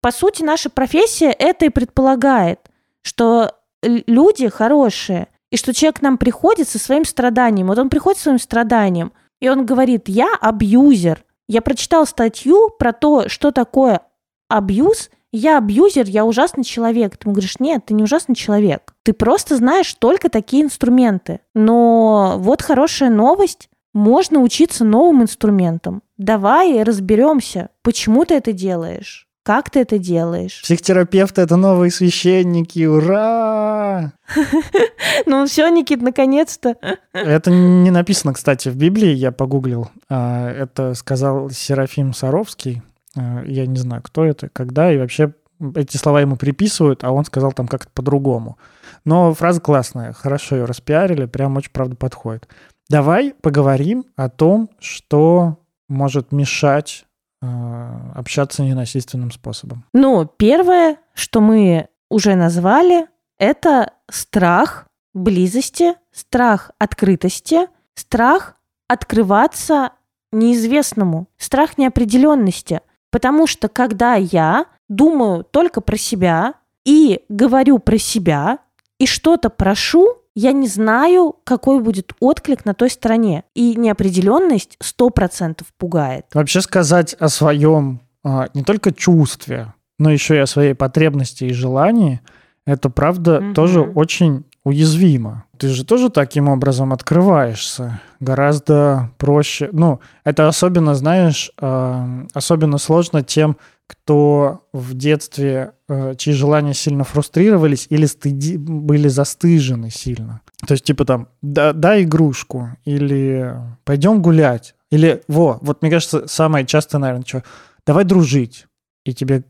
[0.00, 2.60] По сути, наша профессия это и предполагает,
[3.02, 3.52] что
[3.82, 7.66] люди хорошие, и что человек к нам приходит со своим страданием.
[7.66, 11.24] Вот он приходит со своим страданием, и он говорит, я абьюзер.
[11.48, 14.00] Я прочитал статью про то, что такое
[14.48, 15.10] абьюз.
[15.32, 17.16] Я абьюзер, я ужасный человек.
[17.16, 18.94] Ты ему говоришь, нет, ты не ужасный человек.
[19.02, 21.40] Ты просто знаешь только такие инструменты.
[21.54, 23.68] Но вот хорошая новость.
[23.92, 26.02] Можно учиться новым инструментам.
[26.18, 29.25] Давай разберемся, почему ты это делаешь.
[29.46, 30.60] Как ты это делаешь?
[30.64, 34.12] Психотерапевты— это новые священники, ура!
[35.24, 36.76] Ну все, Никит, наконец-то.
[37.12, 39.88] Это не написано, кстати, в Библии, я погуглил.
[40.10, 42.82] А, Это сказал Серафим Саровский.
[43.16, 45.32] А, Я не знаю, кто это, когда, и вообще
[45.76, 48.58] эти слова ему приписывают, а он сказал там как-то по-другому.
[49.04, 52.48] Но фраза классная, хорошо ее распиарили, прям очень, правда, подходит.
[52.90, 57.05] Давай поговорим о том, что может мешать
[57.40, 59.84] общаться ненасильственным способом.
[59.92, 63.06] Ну, первое, что мы уже назвали,
[63.38, 68.56] это страх близости, страх открытости, страх
[68.88, 69.92] открываться
[70.32, 72.80] неизвестному, страх неопределенности.
[73.10, 78.58] Потому что когда я думаю только про себя и говорю про себя
[78.98, 83.42] и что-то прошу, я не знаю, какой будет отклик на той стороне.
[83.54, 86.26] И неопределенность 100% пугает.
[86.34, 91.52] Вообще сказать о своем а, не только чувстве, но еще и о своей потребности и
[91.54, 92.20] желании,
[92.66, 93.54] это правда Мгм.
[93.54, 95.44] тоже очень уязвимо.
[95.56, 98.00] Ты же тоже таким образом открываешься.
[98.20, 99.70] Гораздо проще.
[99.72, 107.04] Ну, это особенно, знаешь, а, особенно сложно тем, кто в детстве, э, чьи желания сильно
[107.04, 110.40] фрустрировались или стыди, были застыжены сильно.
[110.66, 116.26] То есть, типа там, да, дай игрушку, или пойдем гулять, или, во, вот мне кажется,
[116.26, 117.44] самое частое, наверное, что,
[117.86, 118.66] давай дружить,
[119.04, 119.44] и тебе,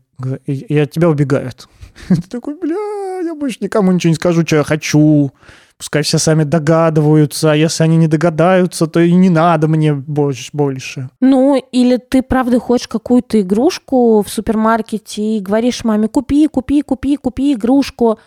[0.45, 1.67] и, и от тебя убегают.
[2.07, 5.31] Ты такой, бля, я больше никому ничего не скажу, что я хочу,
[5.77, 10.49] пускай все сами догадываются, а если они не догадаются, то и не надо мне больше.
[10.53, 11.09] больше.
[11.19, 17.15] Ну, или ты правда хочешь какую-то игрушку в супермаркете и говоришь маме, купи, купи, купи,
[17.17, 18.19] купи игрушку,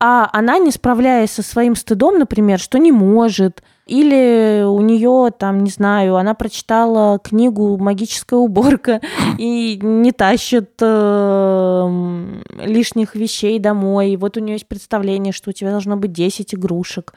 [0.00, 5.62] а она, не справляясь со своим стыдом, например, что не может, или у нее, там,
[5.62, 9.00] не знаю, она прочитала книгу «Магическая уборка»
[9.38, 14.10] и не тащит э, лишних вещей домой.
[14.10, 17.14] И вот у нее есть представление, что у тебя должно быть 10 игрушек.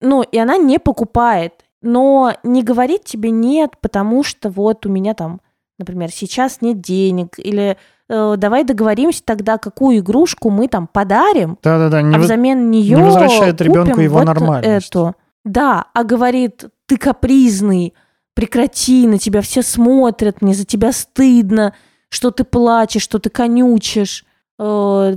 [0.00, 1.64] Ну, и она не покупает.
[1.80, 5.40] Но не говорит тебе нет, потому что вот у меня там,
[5.78, 12.02] например, сейчас нет денег, или э, давай договоримся тогда, какую игрушку мы там подарим, Да-да-да,
[12.02, 14.88] не, а взамен нее не возвращает ребенку его вот нормальность.
[14.88, 15.14] эту.
[15.44, 17.94] Да, а говорит, ты капризный,
[18.34, 21.74] прекрати, на тебя все смотрят, мне за тебя стыдно,
[22.08, 24.24] что ты плачешь, что ты конючишь,
[24.58, 24.62] э,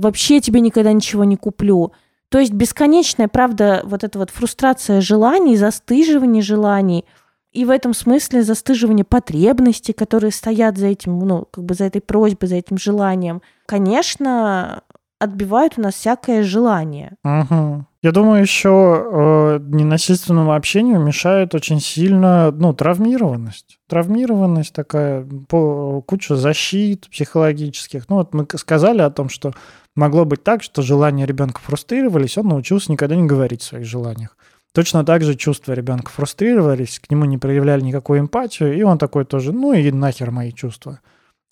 [0.00, 1.92] вообще тебе никогда ничего не куплю.
[2.28, 7.04] То есть бесконечная, правда, вот эта вот фрустрация желаний, застыживание желаний,
[7.52, 12.00] и в этом смысле застыживание потребностей, которые стоят за этим, ну, как бы за этой
[12.00, 14.82] просьбой, за этим желанием, конечно,
[15.24, 17.16] отбивают у нас всякое желание.
[17.24, 17.86] Мгм.
[18.02, 23.78] Я думаю, еще э, ненасильственному общению мешает очень сильно, ну, травмированность.
[23.88, 28.08] Травмированность такая, по, куча защит психологических.
[28.08, 29.52] Ну, вот мы сказали о том, что
[29.96, 34.36] могло быть так, что желания ребенка фрустрировались, он научился никогда не говорить о своих желаниях.
[34.74, 39.24] Точно так же чувства ребенка фрустрировались, к нему не проявляли никакую эмпатию, и он такой
[39.24, 41.00] тоже, ну и нахер мои чувства.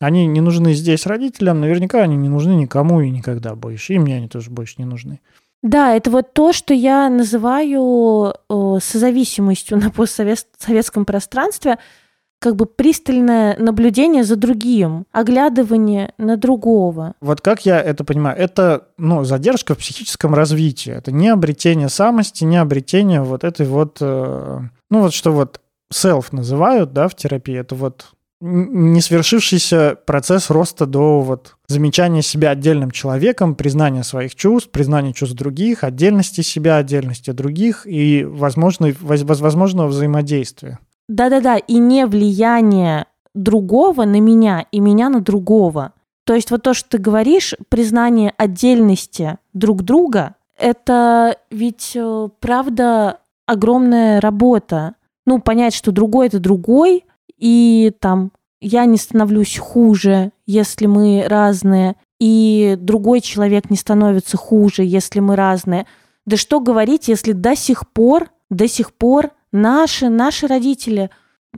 [0.03, 3.95] Они не нужны здесь родителям, наверняка они не нужны никому и никогда больше.
[3.95, 5.21] И мне они тоже больше не нужны.
[5.63, 11.79] Да, это вот то, что я называю э, созависимостью на постсоветском пространстве,
[12.41, 17.15] как бы пристальное наблюдение за другим, оглядывание на другого.
[17.21, 20.93] Вот как я это понимаю, это ну, задержка в психическом развитии.
[20.93, 24.61] Это не обретение самости, не обретение вот этой вот, э,
[24.91, 25.61] ну вот что вот
[25.95, 27.57] self называют, да, в терапии.
[27.57, 28.07] Это вот
[28.45, 35.37] не свершившийся процесс роста до вот замечания себя отдельным человеком, признания своих чувств, признания чувств
[35.37, 40.81] других, отдельности себя, отдельности других и возможной, воз- возможного взаимодействия.
[41.09, 45.93] Да-да-да, и не влияние другого на меня и меня на другого.
[46.25, 53.19] То есть вот то, что ты говоришь, признание отдельности друг друга, это ведь э, правда
[53.47, 54.95] огромная работа.
[55.27, 57.05] Ну, понять, что другой это другой,
[57.43, 64.85] и там я не становлюсь хуже, если мы разные, и другой человек не становится хуже,
[64.85, 65.89] если мы разные.
[66.25, 71.11] Да что говорить, если до сих пор, до сих пор наши, наши родители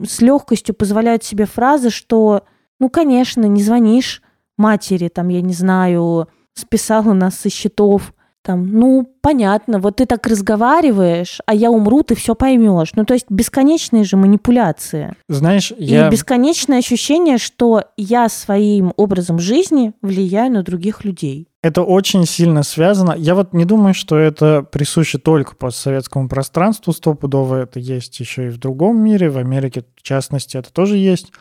[0.03, 2.45] с легкостью позволяют себе фразы, что,
[2.79, 4.23] ну, конечно, не звонишь
[4.57, 10.27] матери, там, я не знаю, списала нас со счетов, там, ну, понятно, вот ты так
[10.27, 12.91] разговариваешь, а я умру, ты все поймешь.
[12.95, 15.15] Ну, то есть бесконечные же манипуляции.
[15.27, 16.07] Знаешь, я...
[16.07, 21.47] И бесконечное ощущение, что я своим образом жизни влияю на других людей.
[21.63, 23.15] Это очень сильно связано.
[23.17, 27.63] Я вот не думаю, что это присуще только постсоветскому пространству стопудово.
[27.63, 29.31] Это есть еще и в другом мире.
[29.31, 31.31] В Америке, в частности, это тоже есть.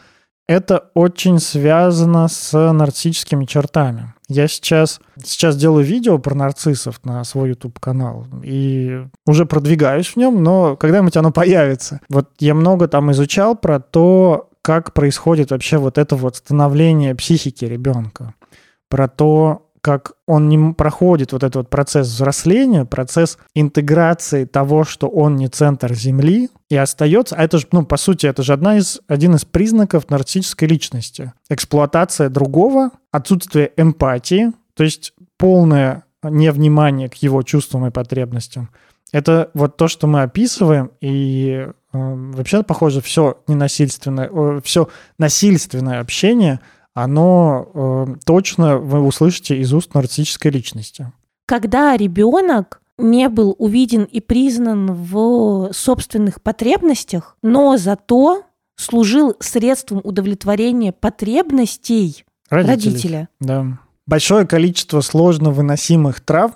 [0.47, 4.13] Это очень связано с нарциссическими чертами.
[4.29, 10.43] Я сейчас, сейчас делаю видео про нарциссов на свой YouTube-канал и уже продвигаюсь в нем,
[10.43, 12.01] но когда-нибудь оно появится.
[12.11, 17.65] Вот я много там изучал про то, как происходит вообще вот это вот становление психики
[17.65, 18.35] ребенка.
[18.89, 25.09] Про то, как он не проходит вот этот вот процесс взросления, процесс интеграции того, что
[25.09, 28.79] он не центр Земли, и остается, а это же, ну, по сути, это же одна
[28.79, 31.35] из, один из признаков нарциссической личности.
[31.51, 38.71] Эксплуатация другого, отсутствие эмпатии, то есть полное невнимание к его чувствам и потребностям.
[39.13, 46.01] Это вот то, что мы описываем, и э, вообще, похоже, все ненасильственное, э, все насильственное
[46.01, 46.61] общение–
[46.95, 51.13] оно э, точно вы услышите из уст нарциссической личности.
[51.47, 58.45] Когда ребенок не был увиден и признан в собственных потребностях, но зато
[58.77, 62.93] служил средством удовлетворения потребностей Родителей.
[62.93, 63.29] родителя.
[63.41, 63.79] Да.
[64.07, 66.55] Большое количество сложно выносимых травм,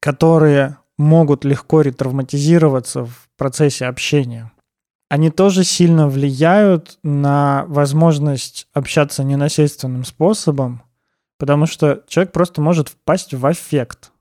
[0.00, 4.50] которые могут легко ретравматизироваться в процессе общения
[5.08, 10.82] они тоже сильно влияют на возможность общаться ненасильственным способом,
[11.38, 14.12] потому что человек просто может впасть в аффект.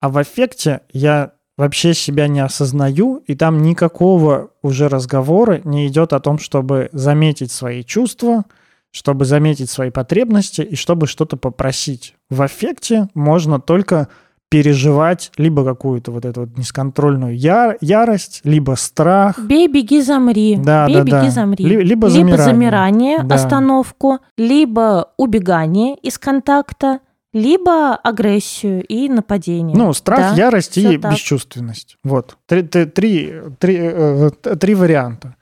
[0.00, 6.12] А в аффекте я вообще себя не осознаю, и там никакого уже разговора не идет
[6.12, 8.44] о том, чтобы заметить свои чувства,
[8.90, 12.14] чтобы заметить свои потребности и чтобы что-то попросить.
[12.30, 14.08] В аффекте можно только
[14.50, 19.38] переживать либо какую-то вот эту вот несконтрольную яр- ярость, либо страх.
[19.38, 20.56] Бей, беги, замри.
[20.56, 21.30] Да, Бей, да, беги, да.
[21.30, 21.64] замри.
[21.64, 22.44] Ли- либо либо замирание.
[22.44, 23.34] замирание, Да.
[23.34, 27.00] остановку, либо убегание из контакта,
[27.34, 29.76] либо агрессию и нападение.
[29.76, 31.12] Ну, страх, Да, ярость и так.
[31.12, 31.96] бесчувственность.
[32.02, 32.38] Вот.
[32.46, 35.34] Три, три, три, три, э, три варианта.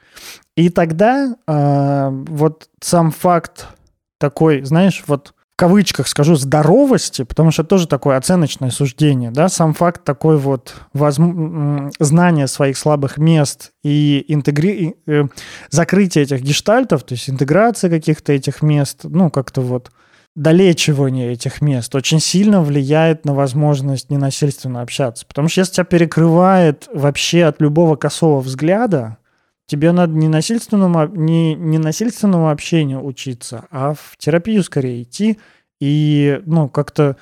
[0.56, 3.68] И тогда э, вот сам факт
[4.18, 9.48] такой, знаешь, вот в кавычках скажу, здоровости, потому что это тоже такое оценочное суждение, да,
[9.48, 14.96] сам факт такой вот м, знания своих слабых мест и интегри...
[15.06, 15.24] э,
[15.70, 19.90] закрытие этих гештальтов, то есть интеграция каких-то этих мест, ну, как-то вот
[20.34, 25.24] долечивание этих мест очень сильно влияет на возможность ненасильственно общаться.
[25.24, 29.16] Потому что если тебя перекрывает вообще от любого косого взгляда,
[29.66, 35.38] тебе надо не насильственному, не, не насильственному общению учиться, а в терапию скорее идти
[35.80, 37.16] и, ну, как-то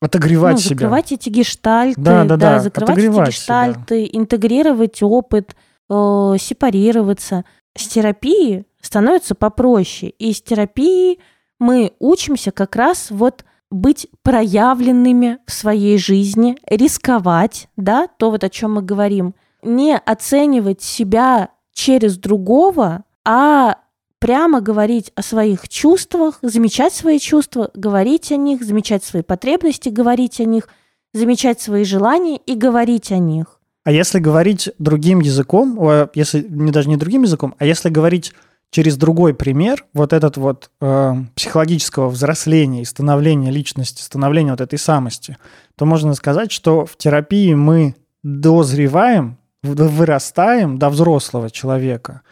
[0.00, 0.74] отогревать ну, себя.
[0.76, 5.56] закрывать эти гештальты, Да, да, да, закрывать отогревать эти гештальты, интегрировать опыт,
[5.90, 7.44] э, сепарироваться.
[7.76, 10.12] С терапией становится попроще.
[10.18, 11.20] И с терапией
[11.58, 18.48] мы учимся как раз вот быть проявленными в своей жизни, рисковать, да, то вот о
[18.48, 23.76] чем мы говорим, не оценивать себя через другого, а
[24.18, 30.40] прямо говорить о своих чувствах, замечать свои чувства, говорить о них, замечать свои потребности, говорить
[30.40, 30.68] о них,
[31.14, 33.60] замечать свои желания и говорить о них.
[33.84, 35.78] А если говорить другим языком,
[36.14, 38.32] если не даже не другим языком, а если говорить
[38.70, 44.80] через другой пример, вот этот вот э, психологического взросления и становления личности, становления вот этой
[44.80, 45.38] самости,
[45.76, 52.22] то можно сказать, что в терапии мы дозреваем, вырастаем до взрослого человека,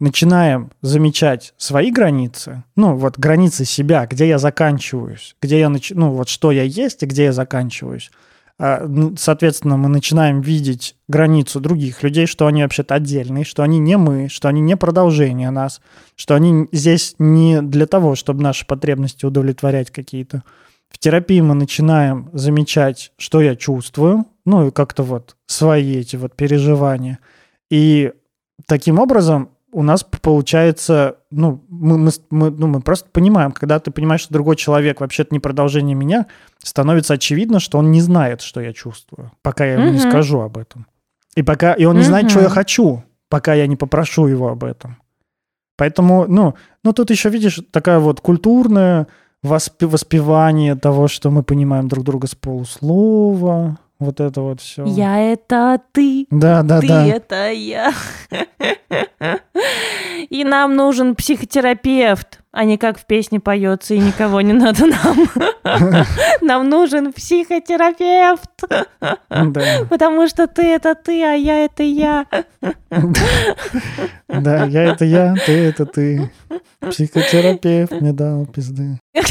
[0.00, 5.90] начинаем замечать свои границы, ну вот границы себя, где я заканчиваюсь, где я нач...
[5.90, 8.10] ну вот что я есть и где я заканчиваюсь.
[8.58, 13.78] А, ну, Соответственно, мы начинаем видеть границу других людей, что они вообще-то отдельные, что они
[13.78, 15.80] не мы, что они не продолжение нас,
[16.16, 20.42] что они здесь не для того, чтобы наши потребности удовлетворять какие-то.
[20.90, 26.34] В терапии мы начинаем замечать, что я чувствую, ну и как-то вот свои эти вот
[26.34, 27.18] переживания.
[27.70, 28.12] И
[28.66, 33.90] таким образом у нас получается, ну мы, мы, мы- ну, мы просто понимаем, когда ты
[33.90, 36.26] понимаешь, что другой человек вообще-то не продолжение меня,
[36.62, 40.10] становится очевидно, что он не знает, что я чувствую, пока я ему не Мгм.
[40.10, 40.86] скажу об этом.
[41.34, 44.64] И пока и он не знает, что я хочу, пока я не попрошу его об
[44.64, 44.98] этом.
[45.78, 49.06] Поэтому, ну, ну тут еще видишь такая вот культурная
[49.42, 54.84] воспевание того, что мы понимаем друг друга с полуслова, вот это вот все.
[54.86, 57.06] Я это ты, Да, да, ты да.
[57.06, 57.92] это я.
[60.30, 65.28] И нам нужен психотерапевт, а не как в песне поется, и никого не надо нам.
[66.40, 68.50] Нам нужен психотерапевт,
[69.30, 72.26] Да, потому что ты это ты, а я это я.
[74.28, 76.30] да, я это я, ты это ты.
[76.80, 78.98] Психотерапевт мне дал пизды.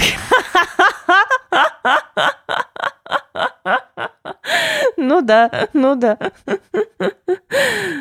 [4.97, 6.17] Ну да, ну да.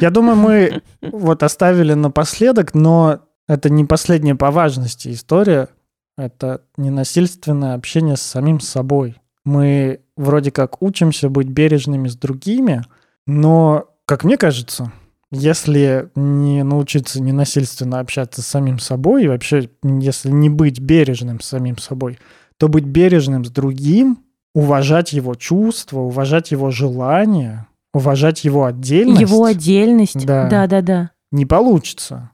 [0.01, 5.69] Я думаю, мы вот оставили напоследок, но это не последняя по важности история.
[6.17, 9.17] Это ненасильственное общение с самим собой.
[9.45, 12.85] Мы вроде как учимся быть бережными с другими,
[13.27, 14.93] но, как мне кажется,
[15.31, 21.47] если не научиться ненасильственно общаться с самим собой, и вообще, если не быть бережным с
[21.47, 22.19] самим собой,
[22.59, 24.19] то быть бережным с другим,
[24.55, 30.25] уважать его чувства, уважать его желания, уважать его отдельность Его отдельность.
[30.27, 30.49] Да.
[30.49, 31.11] Да, да, да.
[31.31, 32.31] не получится.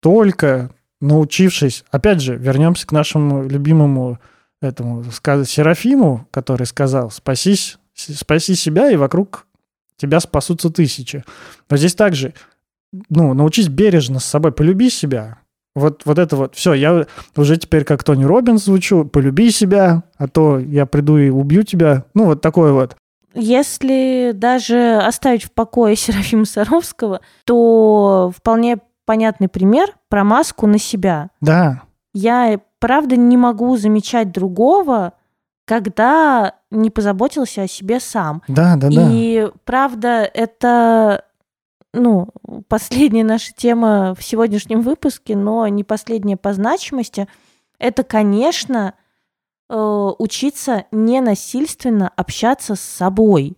[0.00, 4.18] Только научившись, опять же, вернемся к нашему любимому
[4.60, 9.46] этому Серафиму, который сказал, спасись, спаси себя, и вокруг
[9.96, 11.24] тебя спасутся тысячи.
[11.70, 12.34] Но здесь также,
[13.10, 15.38] ну, научись бережно с собой, полюби себя.
[15.74, 17.06] Вот, вот это вот, все, я
[17.36, 22.04] уже теперь как Тони Робинс звучу, полюби себя, а то я приду и убью тебя.
[22.14, 22.96] Ну, вот такое вот.
[23.34, 31.30] Если даже оставить в покое Серафима Саровского, то вполне понятный пример про маску на себя.
[31.40, 31.82] Да,
[32.12, 35.14] Я, правда, не могу замечать другого,
[35.66, 38.42] когда не позаботился о себе сам.
[38.46, 39.08] да, да, да.
[39.10, 41.24] И правда, это
[41.94, 42.28] ну,
[42.68, 47.28] последняя наша тема в сегодняшнем выпуске, но не последняя по значимости.
[47.78, 48.94] Это, конечно,
[49.70, 53.56] э, учиться ненасильственно общаться с собой.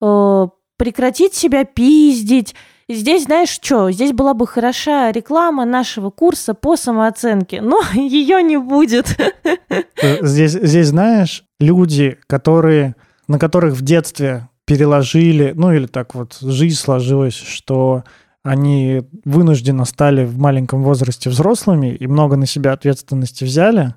[0.00, 2.54] Э, прекратить себя пиздить.
[2.88, 8.56] Здесь, знаешь что, здесь была бы хороша реклама нашего курса по самооценке, но ее не
[8.56, 9.16] будет.
[9.44, 12.96] Э, Здесь, здесь, знаешь, люди, которые,
[13.28, 18.04] на которых в детстве переложили, ну или так вот жизнь сложилась, что
[18.42, 23.94] они вынужденно стали в маленьком возрасте взрослыми и много на себя ответственности взяли,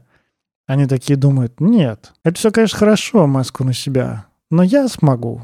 [0.68, 5.42] Они такие думают, нет, это все, конечно, хорошо, маску на себя, но я смогу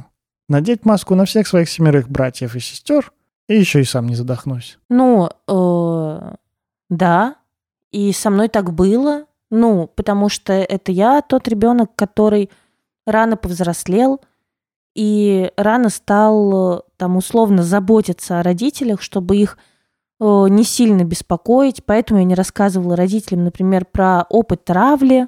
[0.52, 3.12] надеть маску на всех своих семерых братьев и сестер,
[3.48, 4.78] и еще и сам не задохнусь.
[4.90, 6.36] Ну, э,
[6.90, 7.36] да,
[7.92, 12.50] и со мной так было, ну, потому что это я тот ребенок, который
[13.06, 14.22] рано повзрослел
[14.94, 19.58] и рано стал там условно заботиться о родителях, чтобы их
[20.20, 25.28] э, не сильно беспокоить, поэтому я не рассказывала родителям, например, про опыт травли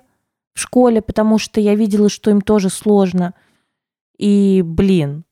[0.53, 3.33] в школе, потому что я видела, что им тоже сложно.
[4.17, 5.25] И, блин,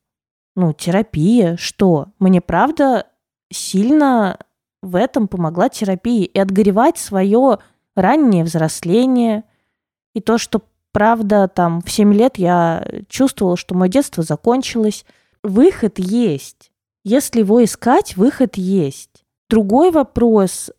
[0.55, 2.07] ну, терапия, что?
[2.19, 3.07] Мне правда
[3.51, 4.37] сильно
[4.81, 6.25] в этом помогла терапия.
[6.25, 7.59] И отгоревать свое
[7.95, 9.43] раннее взросление,
[10.13, 10.61] и то, что,
[10.91, 15.05] правда, там в 7 лет я чувствовала, что мое детство закончилось.
[15.43, 16.71] Выход есть.
[17.03, 19.23] Если его искать, выход есть.
[19.49, 20.71] Другой вопрос,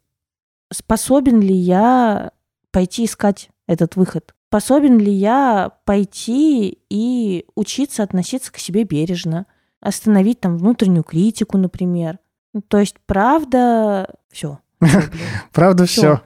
[0.72, 2.32] способен ли я
[2.70, 4.34] пойти искать этот выход?
[4.48, 9.46] Способен ли я пойти и учиться относиться к себе бережно?
[9.80, 12.18] Остановить там внутреннюю критику, например.
[12.68, 14.58] То есть, правда, все.
[15.52, 16.20] Правда, все.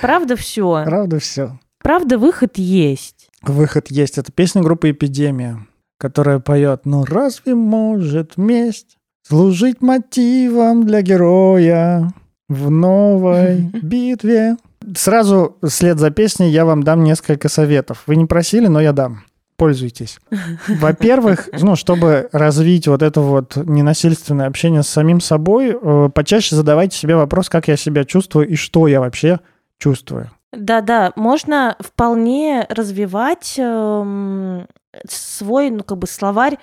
[0.00, 0.82] Правда, все.
[0.84, 1.58] Правда, все.
[1.82, 3.30] Правда, выход есть.
[3.42, 4.18] Выход есть.
[4.18, 5.66] Это песня группы «Эпидемия»,
[5.98, 12.12] которая поет «Ну разве может месть служить мотивом для героя
[12.48, 14.56] в новой битве?»
[14.96, 18.02] Сразу вслед за песней я вам дам несколько советов.
[18.06, 19.24] Вы не просили, но я дам
[19.56, 20.18] пользуйтесь.
[20.68, 26.96] Во-первых, ну, чтобы развить вот это вот ненасильственное общение с самим собой, э, почаще задавайте
[26.96, 29.38] себе вопрос, как я себя чувствую и что я вообще
[29.78, 30.30] чувствую.
[30.52, 34.66] Да-да, можно вполне развивать э,
[35.08, 36.58] свой, ну, как бы словарь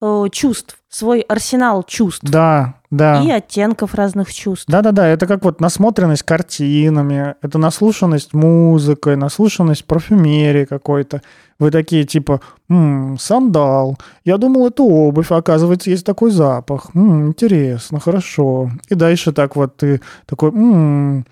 [0.00, 2.22] э, чувств, свой арсенал чувств.
[2.22, 3.22] Да, да.
[3.22, 4.64] И оттенков разных чувств.
[4.66, 11.20] Да-да-да, это как вот насмотренность картинами, это наслушанность музыкой, наслушанность парфюмерии какой-то.
[11.58, 16.90] Вы такие типа, м-м, сандал, я думал, это обувь, а оказывается, есть такой запах.
[16.94, 18.70] М-м, интересно, хорошо.
[18.88, 21.26] И дальше так вот ты такой, м-м,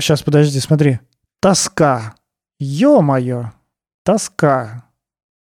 [0.00, 1.00] сейчас, э, подожди, смотри,
[1.40, 2.14] тоска,
[2.58, 3.52] ё-моё,
[4.04, 4.84] тоска.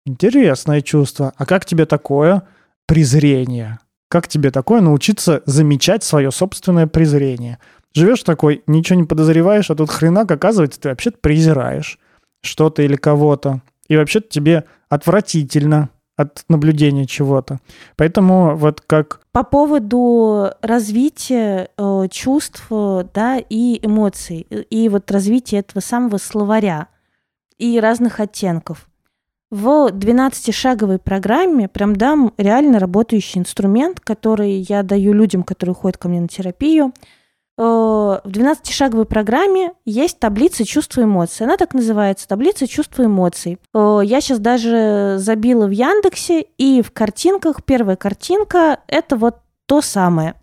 [0.06, 1.34] Интересное чувство.
[1.38, 2.44] А как тебе такое
[2.88, 3.80] презрение?
[4.10, 7.60] Как тебе такое научиться замечать свое собственное презрение?
[7.94, 12.00] Живешь такой, ничего не подозреваешь, а тут хренак, оказывается, ты вообще-то презираешь
[12.44, 13.62] что-то или кого-то.
[13.88, 15.90] И вообще-то тебе отвратительно
[16.22, 17.60] от наблюдения чего-то.
[17.96, 19.22] Поэтому вот как...
[19.32, 26.88] По поводу развития э, чувств э, да, и эмоций, и вот развития этого самого словаря
[27.58, 28.88] и разных оттенков.
[29.52, 36.08] В 12-шаговой программе прям дам реально работающий инструмент, который я даю людям, которые ходят ко
[36.08, 36.94] мне на терапию.
[37.58, 37.62] Э,
[38.24, 41.46] в 12-шаговой программе есть таблица чувств и эмоций.
[41.46, 43.60] Она так называется, таблица чувств и эмоций.
[43.74, 49.82] Э, я сейчас даже забила в Яндексе, и в картинках, первая картинка, это вот то
[49.82, 50.36] самое.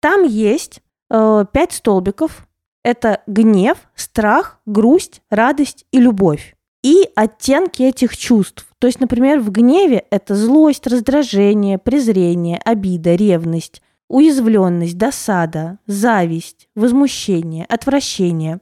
[0.00, 0.80] Там есть
[1.10, 2.46] э, пять столбиков.
[2.82, 8.66] Это гнев, страх, грусть, радость и любовь и оттенки этих чувств.
[8.78, 17.64] То есть, например, в гневе это злость, раздражение, презрение, обида, ревность, уязвленность, досада, зависть, возмущение,
[17.64, 18.58] отвращение.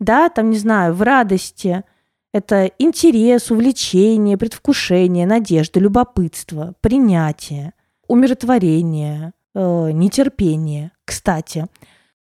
[0.00, 1.84] Да, там, не знаю, в радости
[2.32, 7.74] это интерес, увлечение, предвкушение, надежда, любопытство, принятие,
[8.06, 10.92] умиротворение, э, нетерпение.
[11.04, 11.66] Кстати,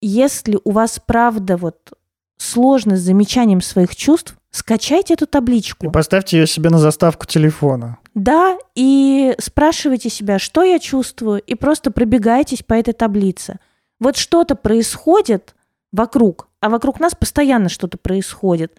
[0.02, 1.92] если у вас правда вот
[2.36, 5.86] сложность с замечанием своих чувств, скачайте эту табличку.
[5.86, 7.98] И поставьте ее себе на заставку телефона.
[8.14, 13.58] Да, и спрашивайте себя, что я чувствую, и просто пробегайтесь по этой таблице.
[14.00, 15.54] Вот что-то происходит
[15.92, 18.76] вокруг, а вокруг нас постоянно что-то происходит.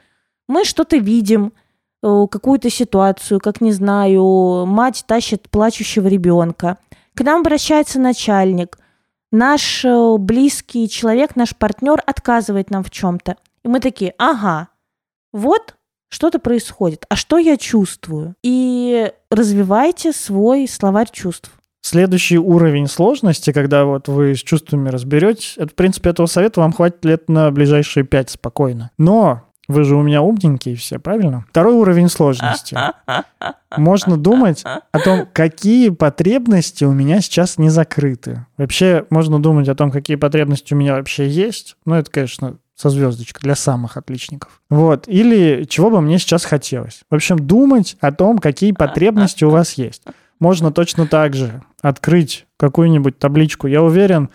[0.47, 1.53] Мы что-то видим,
[2.03, 6.77] э, какую-то ситуацию, как, не знаю, мать тащит плачущего ребенка.
[7.13, 8.77] К нам обращается начальник.
[9.31, 13.37] Наш э, близкий человек, наш партнер отказывает нам в чем-то.
[13.63, 14.69] И мы такие, ага,
[15.31, 15.75] вот
[16.11, 18.35] что-то происходит, а что я чувствую?
[18.43, 21.51] И развивайте свой словарь чувств.
[21.81, 26.73] Следующий уровень сложности, когда вот вы с чувствами разберетесь, это, в принципе, этого совета вам
[26.73, 28.91] хватит лет на ближайшие пять спокойно.
[28.99, 31.45] Но вы же у меня умненькие все, правильно?
[31.49, 32.77] Второй уровень сложности.
[33.77, 38.45] Можно думать о том, какие потребности у меня сейчас не закрыты.
[38.57, 41.77] Вообще, можно думать о том, какие потребности у меня вообще есть.
[41.85, 44.59] Ну, это, конечно, со звездочкой для самых отличников.
[44.69, 45.07] Вот.
[45.07, 47.01] Или чего бы мне сейчас хотелось.
[47.11, 50.01] В общем, думать о том, какие потребности у вас есть.
[50.39, 53.67] Можно точно так же открыть какую-нибудь табличку.
[53.67, 54.31] Я уверен,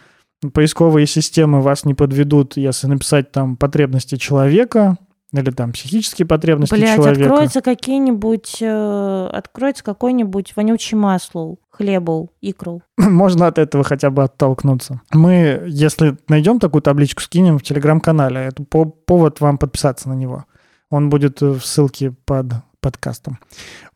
[0.53, 4.97] поисковые системы вас не подведут, если написать там потребности человека,
[5.33, 7.23] или там психические потребности Блять, человека.
[7.23, 12.83] откроется какие-нибудь, э, откроется какой-нибудь вонючий масло, хлебу, икру.
[12.99, 15.01] Можно от этого хотя бы оттолкнуться.
[15.13, 18.41] Мы, если найдем такую табличку, скинем в телеграм-канале.
[18.41, 20.45] Это по повод вам подписаться на него.
[20.91, 23.41] Он будет в ссылке под подкастом.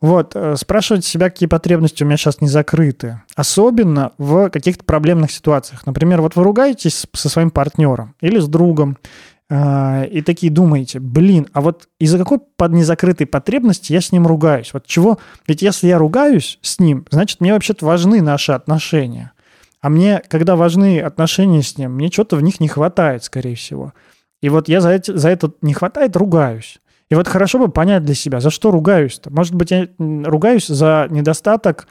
[0.01, 3.21] Вот, э, спрашивать себя, какие потребности у меня сейчас не закрыты.
[3.35, 5.85] Особенно в каких-то проблемных ситуациях.
[5.85, 9.07] Например, вот вы ругаетесь со своим партнером или с другом, э,
[9.51, 14.71] и такие думаете, блин, а вот из-за какой под незакрытой потребности я с ним ругаюсь?
[14.71, 15.19] Вот чего?
[15.45, 19.33] Ведь если я ругаюсь с ним, значит, мне вообще-то важны наши отношения.
[19.81, 23.93] А мне, когда важны отношения с ним, мне что-то в них не хватает, скорее всего.
[24.41, 26.79] И вот я за, эти, за это не хватает, ругаюсь.
[27.09, 29.31] И вот хорошо бы понять для себя, за что ругаюсь-то.
[29.31, 31.87] Может быть, я ругаюсь за недостаток,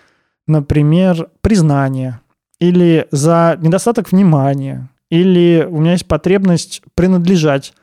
[0.46, 2.22] например, признания,
[2.58, 7.74] или за недостаток внимания, или у меня есть потребность принадлежать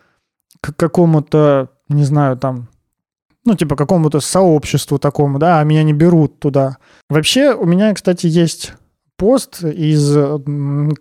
[0.62, 2.70] к какому-то, не знаю, там,
[3.46, 6.78] ну, типа какому-то сообществу такому, да, а меня не берут туда.
[7.10, 8.74] Вообще, у меня, кстати, есть
[9.18, 10.16] пост из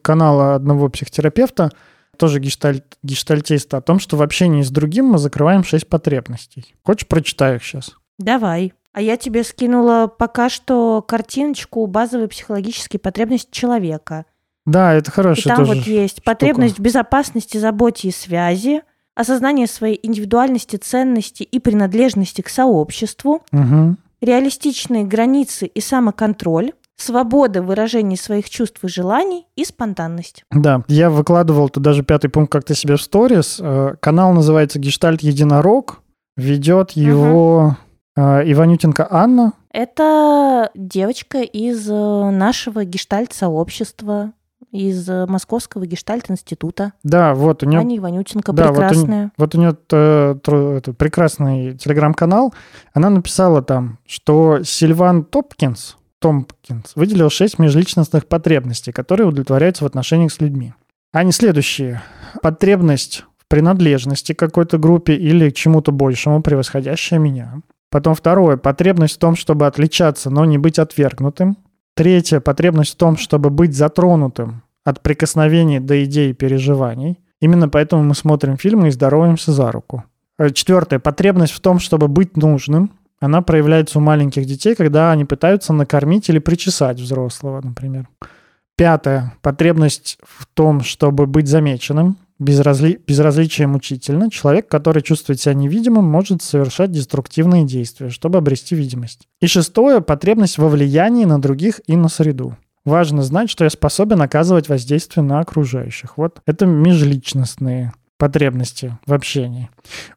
[0.03, 1.71] канала одного психотерапевта,
[2.17, 6.75] тоже гештальт, гештальтиста, о том, что в общении с другим мы закрываем шесть потребностей.
[6.83, 7.95] Хочешь, прочитаю их сейчас?
[8.19, 8.73] Давай.
[8.93, 14.25] А я тебе скинула пока что картиночку базовой психологической потребности человека.
[14.67, 15.41] Да, это хорошо.
[15.41, 16.33] И там вот есть штука.
[16.33, 18.83] потребность в безопасности, заботе и связи,
[19.15, 23.97] осознание своей индивидуальности, ценности и принадлежности к сообществу, угу.
[24.21, 30.45] реалистичные границы и самоконтроль, свобода в выражении своих чувств и желаний и спонтанность.
[30.51, 33.59] Да, я выкладывал тут даже пятый пункт как-то себе в сторис.
[33.61, 36.01] Э, канал называется «Гештальт Единорог».
[36.37, 37.77] Ведет его
[38.17, 38.23] угу.
[38.23, 39.53] Иванютенко Анна.
[39.71, 44.33] Это девочка из э, нашего гештальт-сообщества
[44.77, 46.93] из Московского гештальт-института.
[47.03, 47.81] Да, вот у нее...
[47.81, 49.33] Аня Иванютенко, да, прекрасная.
[49.37, 52.55] Вот у, вот у нее э, это, прекрасный телеграм-канал.
[52.93, 60.33] Она написала там, что Сильван Топкинс, Томпкинс выделил шесть межличностных потребностей, которые удовлетворяются в отношениях
[60.33, 60.75] с людьми.
[61.13, 62.03] Они следующие.
[62.43, 67.61] Потребность в принадлежности к какой-то группе или к чему-то большему, превосходящая меня.
[67.91, 68.57] Потом второе.
[68.57, 71.57] Потребность в том, чтобы отличаться, но не быть отвергнутым.
[71.95, 72.41] Третье.
[72.41, 77.19] Потребность в том, чтобы быть затронутым от прикосновений до идей и переживаний.
[77.41, 80.05] Именно поэтому мы смотрим фильмы и здороваемся за руку.
[80.39, 80.99] Э, Четвертое.
[80.99, 86.29] Потребность в том, чтобы быть нужным она проявляется у маленьких детей, когда они пытаются накормить
[86.29, 88.09] или причесать взрослого, например.
[88.77, 89.35] Пятое.
[89.41, 92.19] Потребность в том, чтобы быть замеченным.
[92.39, 93.01] Безразли...
[93.07, 94.31] Безразличие мучительно.
[94.31, 99.27] Человек, который чувствует себя невидимым, может совершать деструктивные действия, чтобы обрести видимость.
[99.41, 100.03] И шестое.
[100.03, 102.55] Потребность во влиянии на других и на среду.
[102.87, 106.17] Важно знать, что я способен оказывать воздействие на окружающих.
[106.17, 109.69] Вот это межличностные потребности в общении.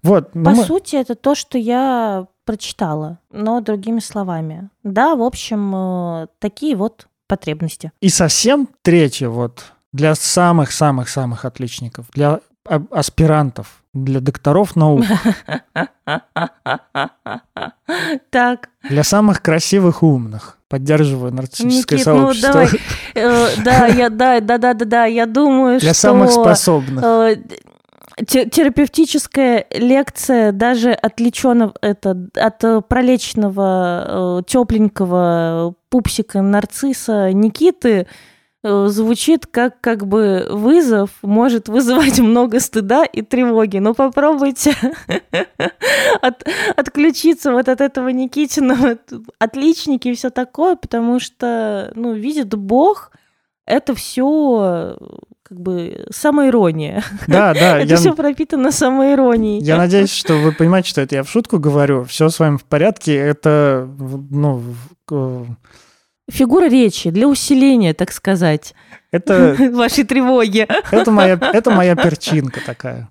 [0.04, 0.32] Вот.
[0.32, 0.64] По мы...
[0.64, 4.70] сути, это то, что я прочитала, но другими словами.
[4.84, 7.92] Да, в общем, э, такие вот потребности.
[8.02, 12.40] И совсем третье вот для самых-самых-самых отличников, для
[12.92, 15.06] аспирантов, для докторов наук.
[18.30, 18.70] Так.
[18.88, 20.58] Для самых красивых умных.
[20.68, 22.48] Поддерживаю нарциссическое Никит, сообщество.
[22.48, 22.70] Ну, давай.
[23.16, 26.08] Э, да, я, да, да, да, да, да, я думаю, Для что...
[26.08, 27.38] Для самых способных э,
[28.26, 38.08] терапевтическая лекция даже отвлеченного это от пролеченного э, тепленького пупсика нарцисса Никиты
[38.64, 43.78] звучит как как бы вызов, может вызывать много стыда и тревоги.
[43.78, 44.76] Но попробуйте
[46.22, 48.98] от, отключиться вот от этого Никитиного
[49.40, 53.12] отличники и все такое, потому что, ну, видит Бог,
[53.66, 54.98] это все
[55.44, 57.04] как бы самоирония.
[57.28, 57.80] Да, да.
[57.80, 57.98] это я...
[57.98, 59.64] все пропитано самоиронией.
[59.64, 62.04] Я надеюсь, что вы понимаете, что это я в шутку говорю.
[62.04, 63.16] Все с вами в порядке.
[63.16, 63.90] Это,
[64.30, 64.62] ну...
[66.30, 68.74] Фигура речи для усиления, так сказать,
[69.12, 69.56] это...
[69.74, 70.68] вашей тревоги.
[70.92, 73.10] Это моя, это моя перчинка такая.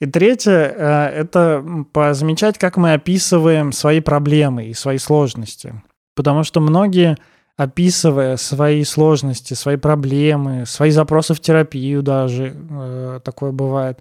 [0.00, 5.80] И третье э,– это позамечать, как мы описываем свои проблемы и свои сложности.
[6.16, 7.16] Потому что многие
[7.56, 14.00] описывая свои сложности, свои проблемы, свои запросы в терапию даже, э, такое бывает,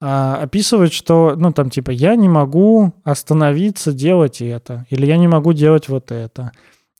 [0.00, 5.28] э, описывают, что, ну, там, типа, я не могу остановиться делать это, или я не
[5.28, 6.52] могу делать вот это,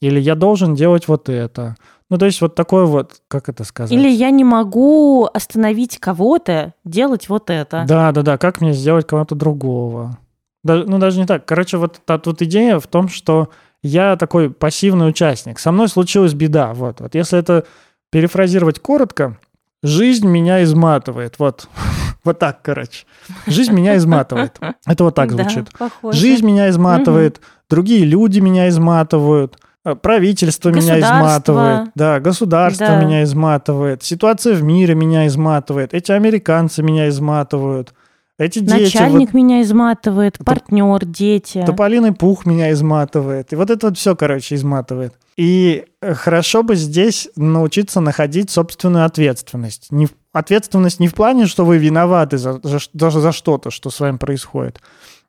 [0.02, 1.76] или я должен делать вот это.
[2.10, 3.92] Ну, то есть вот такое вот, как это сказать?
[3.92, 7.84] Или я не могу остановить кого-то делать вот это.
[7.86, 10.18] Да, да, да, как мне сделать кого-то другого.
[10.64, 11.46] Да, ну, даже не так.
[11.46, 13.48] Короче, вот та вот идея в том, что
[13.82, 15.60] я такой пассивный участник.
[15.60, 16.74] Со мной случилась беда.
[16.74, 17.64] Вот, вот если это
[18.10, 19.38] перефразировать коротко,
[19.84, 21.38] жизнь меня изматывает.
[21.38, 21.68] Вот.
[22.24, 23.04] Вот так, короче.
[23.48, 24.56] Жизнь меня изматывает.
[24.86, 25.66] Это вот так Да, звучит.
[25.76, 26.16] похоже.
[26.16, 29.58] Жизнь меня изматывает, другие люди меня изматывают,
[30.00, 33.02] правительство меня изматывает, да, государство Да.
[33.02, 37.92] меня изматывает, ситуация в мире меня изматывает, эти американцы меня изматывают,
[38.38, 41.58] эти дети, Начальник меня изматывает, партнер, дети.
[41.58, 45.14] вот, тополиный пух меня изматывает, и вот это вот все, короче, изматывает.
[45.36, 49.88] И э, хорошо бы здесь научиться находить собственную ответственность.
[49.90, 54.00] Не ответственность не в плане, что вы виноваты за, за даже за что-то, что с
[54.00, 54.80] вами происходит.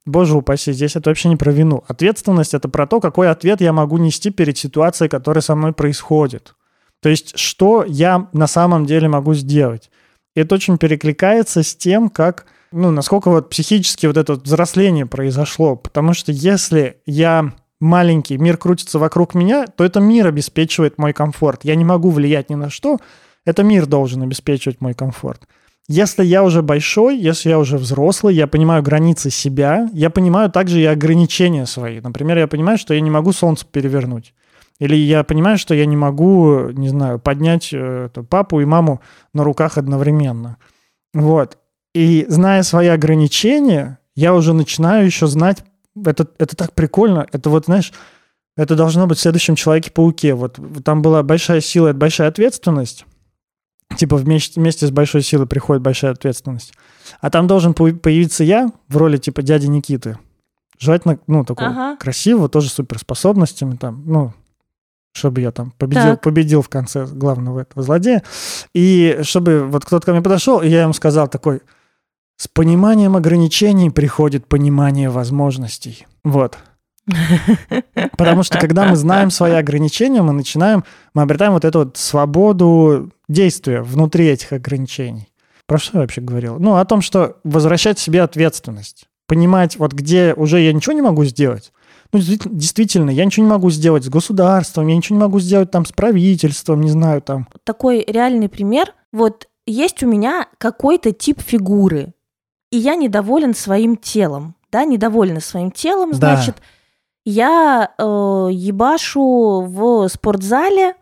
[0.06, 1.84] Боже упаси, здесь это вообще не про вину.
[1.88, 6.56] Ответственность— это про то, какой ответ я могу нести перед ситуацией, которая со мной происходит.
[7.02, 9.90] То есть, что я на самом деле могу сделать.
[10.36, 15.06] И это очень перекликается с тем, как, ну, насколько вот психически вот это вот взросление
[15.06, 15.76] произошло.
[15.76, 21.64] Потому что если я маленький, мир крутится вокруг меня, то это мир обеспечивает мой комфорт.
[21.64, 23.00] Я не могу влиять ни на что,
[23.46, 25.48] это мир должен обеспечивать мой комфорт.
[25.90, 30.80] Если я уже большой, если я уже взрослый, я понимаю границы себя, я понимаю также
[30.80, 32.00] и ограничения свои.
[32.00, 34.34] Например, я понимаю, что я не могу солнце перевернуть.
[34.80, 39.02] Или я понимаю, что я не могу, не знаю, поднять э, папу и маму
[39.34, 40.58] на руках одновременно.
[41.14, 41.58] Вот.
[41.94, 45.64] И зная свои ограничения, я уже начинаю еще знать,
[46.06, 47.94] это, это так прикольно, это вот, знаешь,
[48.56, 50.34] это должно быть в следующем Человеке-пауке.
[50.34, 53.06] Вот там была большая сила, это большая ответственность.
[53.96, 56.74] Типа вместе, вместе с большой силой приходит большая ответственность.
[57.22, 60.18] А там должен появиться я в роли типа дяди Никиты.
[60.80, 61.98] Желательно, ну, такого Ага.
[61.98, 64.34] красивого, тоже суперспособностями, там, ну,
[65.14, 66.22] чтобы я там победил, Так.
[66.22, 68.24] победил в конце главного этого злодея.
[68.74, 71.62] И чтобы вот кто-то ко мне подошел, и я ему сказал такой,
[72.36, 76.08] с пониманием ограничений приходит понимание возможностей.
[76.24, 76.58] Вот.
[78.18, 83.12] Потому что когда мы знаем свои ограничения, мы начинаем, мы обретаем вот эту вот свободу
[83.28, 85.30] действия внутри этих ограничений.
[85.66, 86.58] Про что я вообще говорил?
[86.60, 89.06] Ну, о том, что возвращать себе ответственность.
[89.28, 91.72] Понимать, вот где уже я ничего не могу сделать.
[92.12, 95.86] Ну, действительно- я ничего не могу сделать с государством, я ничего не могу сделать там
[95.86, 97.48] с правительством, не знаю, там.
[97.64, 98.94] Такой реальный пример.
[99.12, 102.14] Вот есть у меня какой-то тип фигуры,
[102.72, 104.56] и я недоволен своим телом.
[104.72, 106.18] Да, недовольна своим телом, Да.
[106.36, 106.58] значит,
[107.26, 108.04] я э,
[108.52, 110.96] ебашу в спортзале,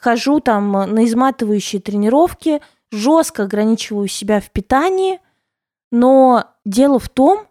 [0.00, 5.20] хожу там на изматывающие тренировки, жестко ограничиваю себя в питании,
[5.92, 7.46] но дело в том,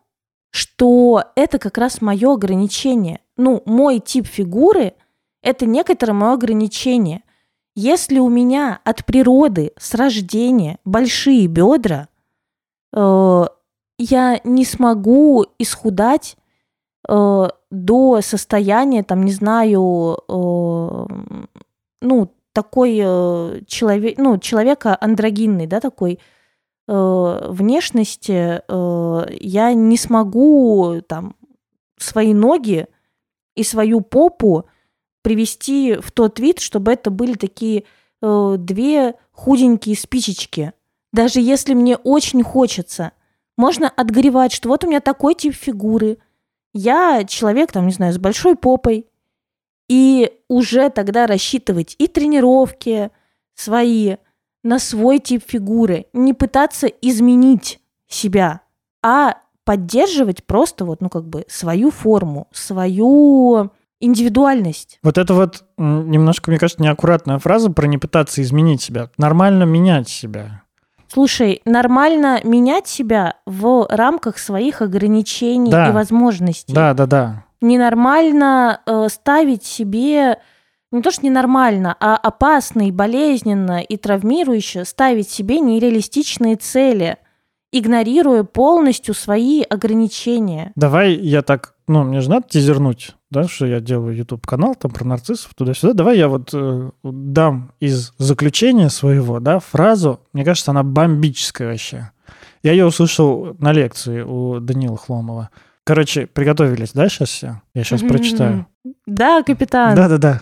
[0.51, 3.21] что это как раз мое ограничение.
[3.37, 4.93] Ну, мой тип фигуры–
[5.43, 7.23] это некоторое мое ограничение.
[7.75, 12.09] Если у меня от природы с рождения большие бедра,
[12.93, 13.45] э,
[13.99, 16.35] я не смогу исхудать
[17.07, 21.05] э, до состояния, там, не знаю, э,
[22.01, 26.19] ну, такой э, человек, ну, человека андрогинный, да, такой
[26.87, 31.35] э, внешности, э, я не смогу там
[31.97, 32.87] свои ноги
[33.55, 34.65] и свою попу
[35.21, 37.85] привести в тот вид, чтобы это были такие
[38.21, 40.73] э, две худенькие спичечки.
[41.13, 43.13] Даже если мне очень хочется,
[43.57, 46.17] можно отгоревать, что вот у меня такой тип фигуры.
[46.73, 49.08] Я человек, там, не знаю, с большой попой.
[49.89, 53.09] И уже тогда рассчитывать и тренировки
[53.55, 54.15] свои
[54.63, 56.05] на свой тип фигуры.
[56.13, 58.61] Не пытаться изменить себя,
[59.03, 59.35] а
[59.65, 64.99] поддерживать просто вот, ну, как бы свою форму, свою индивидуальность.
[65.03, 69.09] Вот это вот немножко, мне кажется, неаккуратная фраза про не пытаться изменить себя.
[69.17, 70.63] Нормально менять себя.
[71.11, 75.89] Слушай, нормально менять себя в рамках своих ограничений Да.
[75.89, 76.73] и возможностей.
[76.73, 77.45] Да, да, да.
[77.61, 80.39] Ненормально э, ставить себе,
[80.91, 87.17] не то что ненормально, а опасно и болезненно и травмирующе ставить себе нереалистичные цели,
[87.71, 90.71] игнорируя полностью свои ограничения.
[90.75, 95.05] Давай я так, ну, мне же надо тизернуть, да, что я делаю YouTube-канал там про
[95.05, 95.93] нарциссов туда-сюда.
[95.93, 102.11] Давай я вот э, дам из заключения своего, да, фразу, мне кажется, она бомбическая вообще.
[102.63, 105.49] Я ее услышал на лекции у Данила Хломова.
[105.89, 107.63] Короче, приготовились, да, сейчас все?
[107.73, 108.67] Я сейчас прочитаю.
[109.07, 109.95] Да, капитан.
[109.95, 110.41] Да-да-да.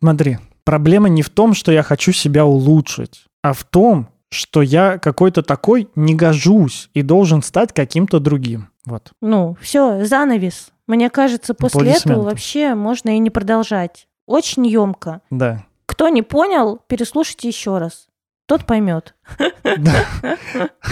[0.00, 4.98] Смотри, проблема не в том, что я хочу себя улучшить, а в том, что я
[4.98, 8.70] какой-то такой не гожусь и должен стать каким-то другим.
[8.86, 9.12] Вот.
[9.22, 10.72] Ну, все, занавес.
[10.88, 14.08] Мне кажется, после этого вообще можно и не продолжать.
[14.26, 15.20] Очень емко.
[15.30, 15.64] Да.
[15.86, 18.08] Кто не понял, переслушайте еще раз.
[18.46, 19.14] Тот поймет.
[19.62, 20.04] Да.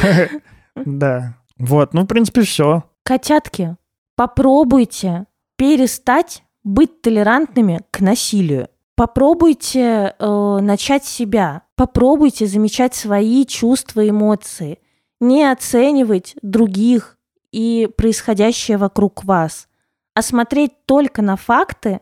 [0.77, 1.35] Да.
[1.59, 2.85] Вот, ну, в принципе, все.
[3.03, 3.77] Котятки,
[4.17, 8.69] попробуйте перестать быть толерантными к насилию.
[8.97, 11.63] Попробуйте э, начать себя.
[11.77, 14.79] Попробуйте замечать свои чувства эмоции.
[15.19, 17.17] не оценивать других
[17.51, 19.67] и происходящее вокруг вас,
[20.15, 22.01] а смотреть только на факты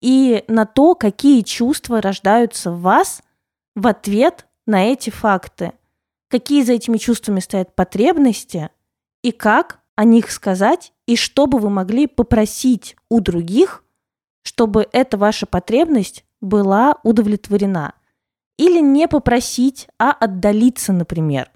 [0.00, 3.22] и на то, какие чувства рождаются в вас
[3.74, 5.72] в ответ на эти факты,
[6.28, 8.70] какие за этими чувствами стоят потребности
[9.22, 13.84] и как о них сказать, и что бы вы могли попросить у других,
[14.42, 17.94] чтобы эта ваша потребность была удовлетворена.
[18.58, 21.50] Или не попросить, а отдалиться, например,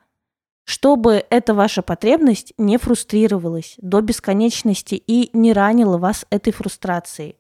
[0.65, 7.37] чтобы эта ваша потребность не фрустрировалась до бесконечности и не ранила вас этой фрустрацией.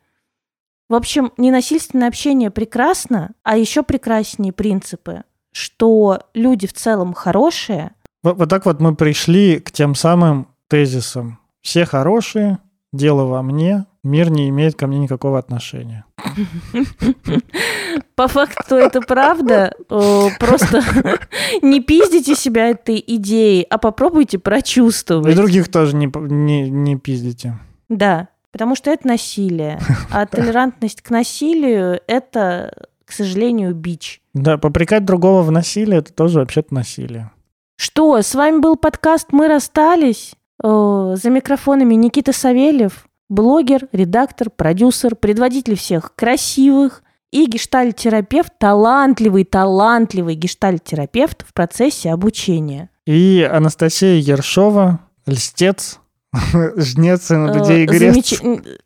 [0.88, 7.92] В общем, ненасильственное общение прекрасно, а еще прекраснее принципы, что люди в целом хорошие.
[8.22, 11.40] Вот, вот так вот мы пришли к тем самым тезисам.
[11.66, 12.58] Все хорошие,
[12.92, 16.04] дело во мне, мир не имеет ко мне никакого отношения.
[18.14, 19.74] По факту это правда.
[19.88, 20.80] Просто
[21.62, 25.32] не пиздите себя этой идеей, а попробуйте прочувствовать.
[25.32, 27.58] И других тоже не, не, не пиздите.
[27.88, 29.80] Да, потому что это насилие.
[30.12, 34.22] А толерантность к насилию– это, к сожалению, бич.
[34.34, 37.32] Да, попрекать другого в насилии– это тоже вообще-то насилие.
[37.76, 40.36] Что, с вами был подкаст «Мы расстались».
[40.62, 51.44] За микрофонами Никита Савельев, блогер, редактор, продюсер, предводитель всех красивых и гештальтерапевт, талантливый, талантливый гештальтерапевт
[51.46, 52.90] в процессе обучения.
[53.04, 56.00] И Анастасия Ершова, льстец,
[56.76, 58.40] Жнец на людей и Замеч...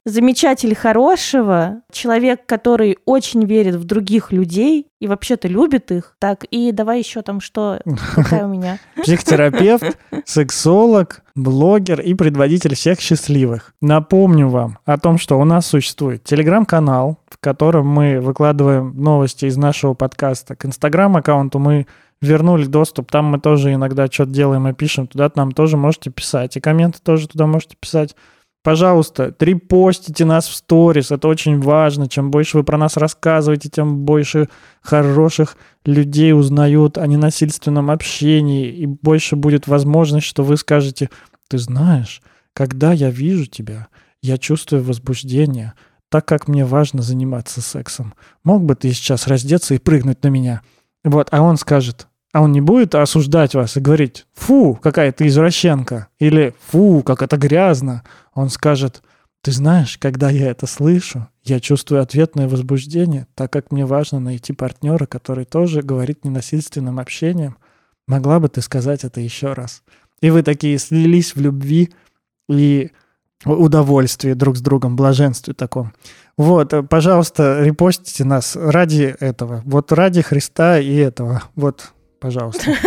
[0.05, 6.17] Замечатель хорошего, человек, который очень верит в других людей и вообще-то любит их.
[6.19, 7.81] Так, и давай еще там что,
[8.15, 8.79] какая у меня?
[9.03, 13.75] Психотерапевт, сексолог, блогер и предводитель всех счастливых.
[13.81, 19.57] Напомню вам о том, что у нас существует телеграм-канал, в котором мы выкладываем новости из
[19.57, 20.57] нашего подкаста.
[20.57, 21.87] К инстаграм-аккаунту мы
[22.21, 26.57] вернули доступ, там мы тоже иногда что-то делаем и пишем, туда нам тоже можете писать,
[26.57, 28.15] и комменты тоже туда можете писать.
[28.63, 32.09] Пожалуйста, трипостите нас в сторис, это очень важно.
[32.09, 34.51] Чем больше вы про нас рассказываете, тем больше
[34.83, 35.57] хороших
[35.87, 41.09] людей узнают о ненасильственном общении, и больше будет возможность, что вы скажете,
[41.49, 42.21] ты знаешь,
[42.53, 43.89] когда я вижу тебя,
[44.23, 45.73] я чувствую возбуждение,
[46.11, 48.13] так как мне важно заниматься сексом.
[48.45, 50.61] Мог бы ты сейчас раздеться и прыгнуть на меня?
[51.03, 55.27] Вот, а он скажет, а он не будет осуждать вас и говорить, фу, какая ты
[55.27, 58.05] извращенка, или фу, как это грязно.
[58.35, 59.03] Он скажет,
[59.43, 64.53] ты знаешь, когда я это слышу, я чувствую ответное возбуждение, так как мне важно найти
[64.53, 67.57] партнера, который тоже говорит ненасильственным общением.
[68.07, 69.83] Могла бы ты сказать это еще раз?
[70.21, 71.91] И вы такие слились в любви
[72.49, 72.91] и
[73.45, 75.95] удовольствии друг с другом, блаженстве таком.
[76.37, 79.63] Вот, пожалуйста, репостите нас ради этого.
[79.65, 81.43] Вот ради Христа и этого.
[81.55, 82.71] Вот, Пожалуйста.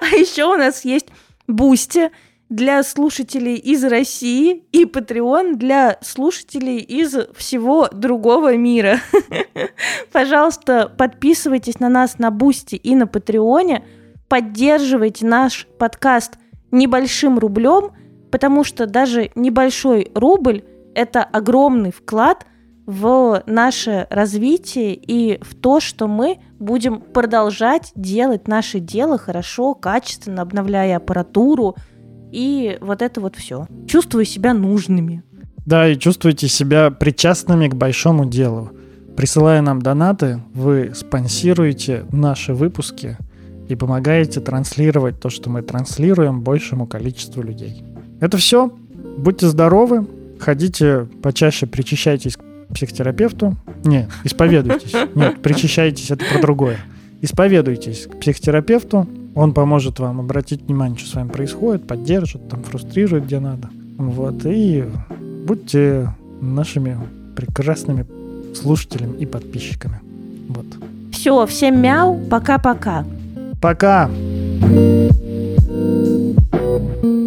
[0.00, 1.08] А еще у нас есть
[1.46, 2.10] Boosty
[2.48, 9.00] для слушателей из России и Patreon для слушателей из всего другого мира.
[10.12, 13.84] Пожалуйста, подписывайтесь на нас на Boosty и на Patreon е,
[14.28, 16.38] поддерживайте наш подкаст
[16.70, 17.90] небольшим рублем,
[18.30, 20.64] потому что даже небольшой рубль–
[20.94, 22.46] это огромный вклад–
[22.88, 30.40] в наше развитие и в то, что мы будем продолжать делать наше дело хорошо, качественно,
[30.40, 31.76] обновляя аппаратуру
[32.32, 33.66] и вот это вот все.
[33.86, 35.22] Чувствую себя нужными.
[35.66, 38.70] Да, и чувствуйте себя причастными к большому делу.
[39.18, 43.18] Присылая нам донаты, вы спонсируете наши выпуски
[43.68, 47.84] и помогаете транслировать то, что мы транслируем большему количеству людей.
[48.20, 48.72] Это все.
[49.18, 50.06] Будьте здоровы,
[50.40, 53.56] ходите почаще, причащайтесь к психотерапевту.
[53.84, 54.92] Не, исповедуйтесь.
[55.14, 56.78] Нет, причащайтесь, это про другое.
[57.20, 63.26] Исповедуйтесь к психотерапевту, он поможет вам обратить внимание, что с вами происходит, поддержит, там фрустрирует,
[63.26, 63.70] где надо.
[63.96, 64.84] Вот, и
[65.46, 66.98] будьте нашими
[67.36, 68.06] прекрасными
[68.54, 70.00] слушателями и подписчиками.
[70.48, 70.66] Вот.
[71.12, 73.04] Все, всем мяу, пока-пока.
[73.60, 74.08] Пока!
[74.08, 75.08] -пока.
[77.00, 77.17] пока.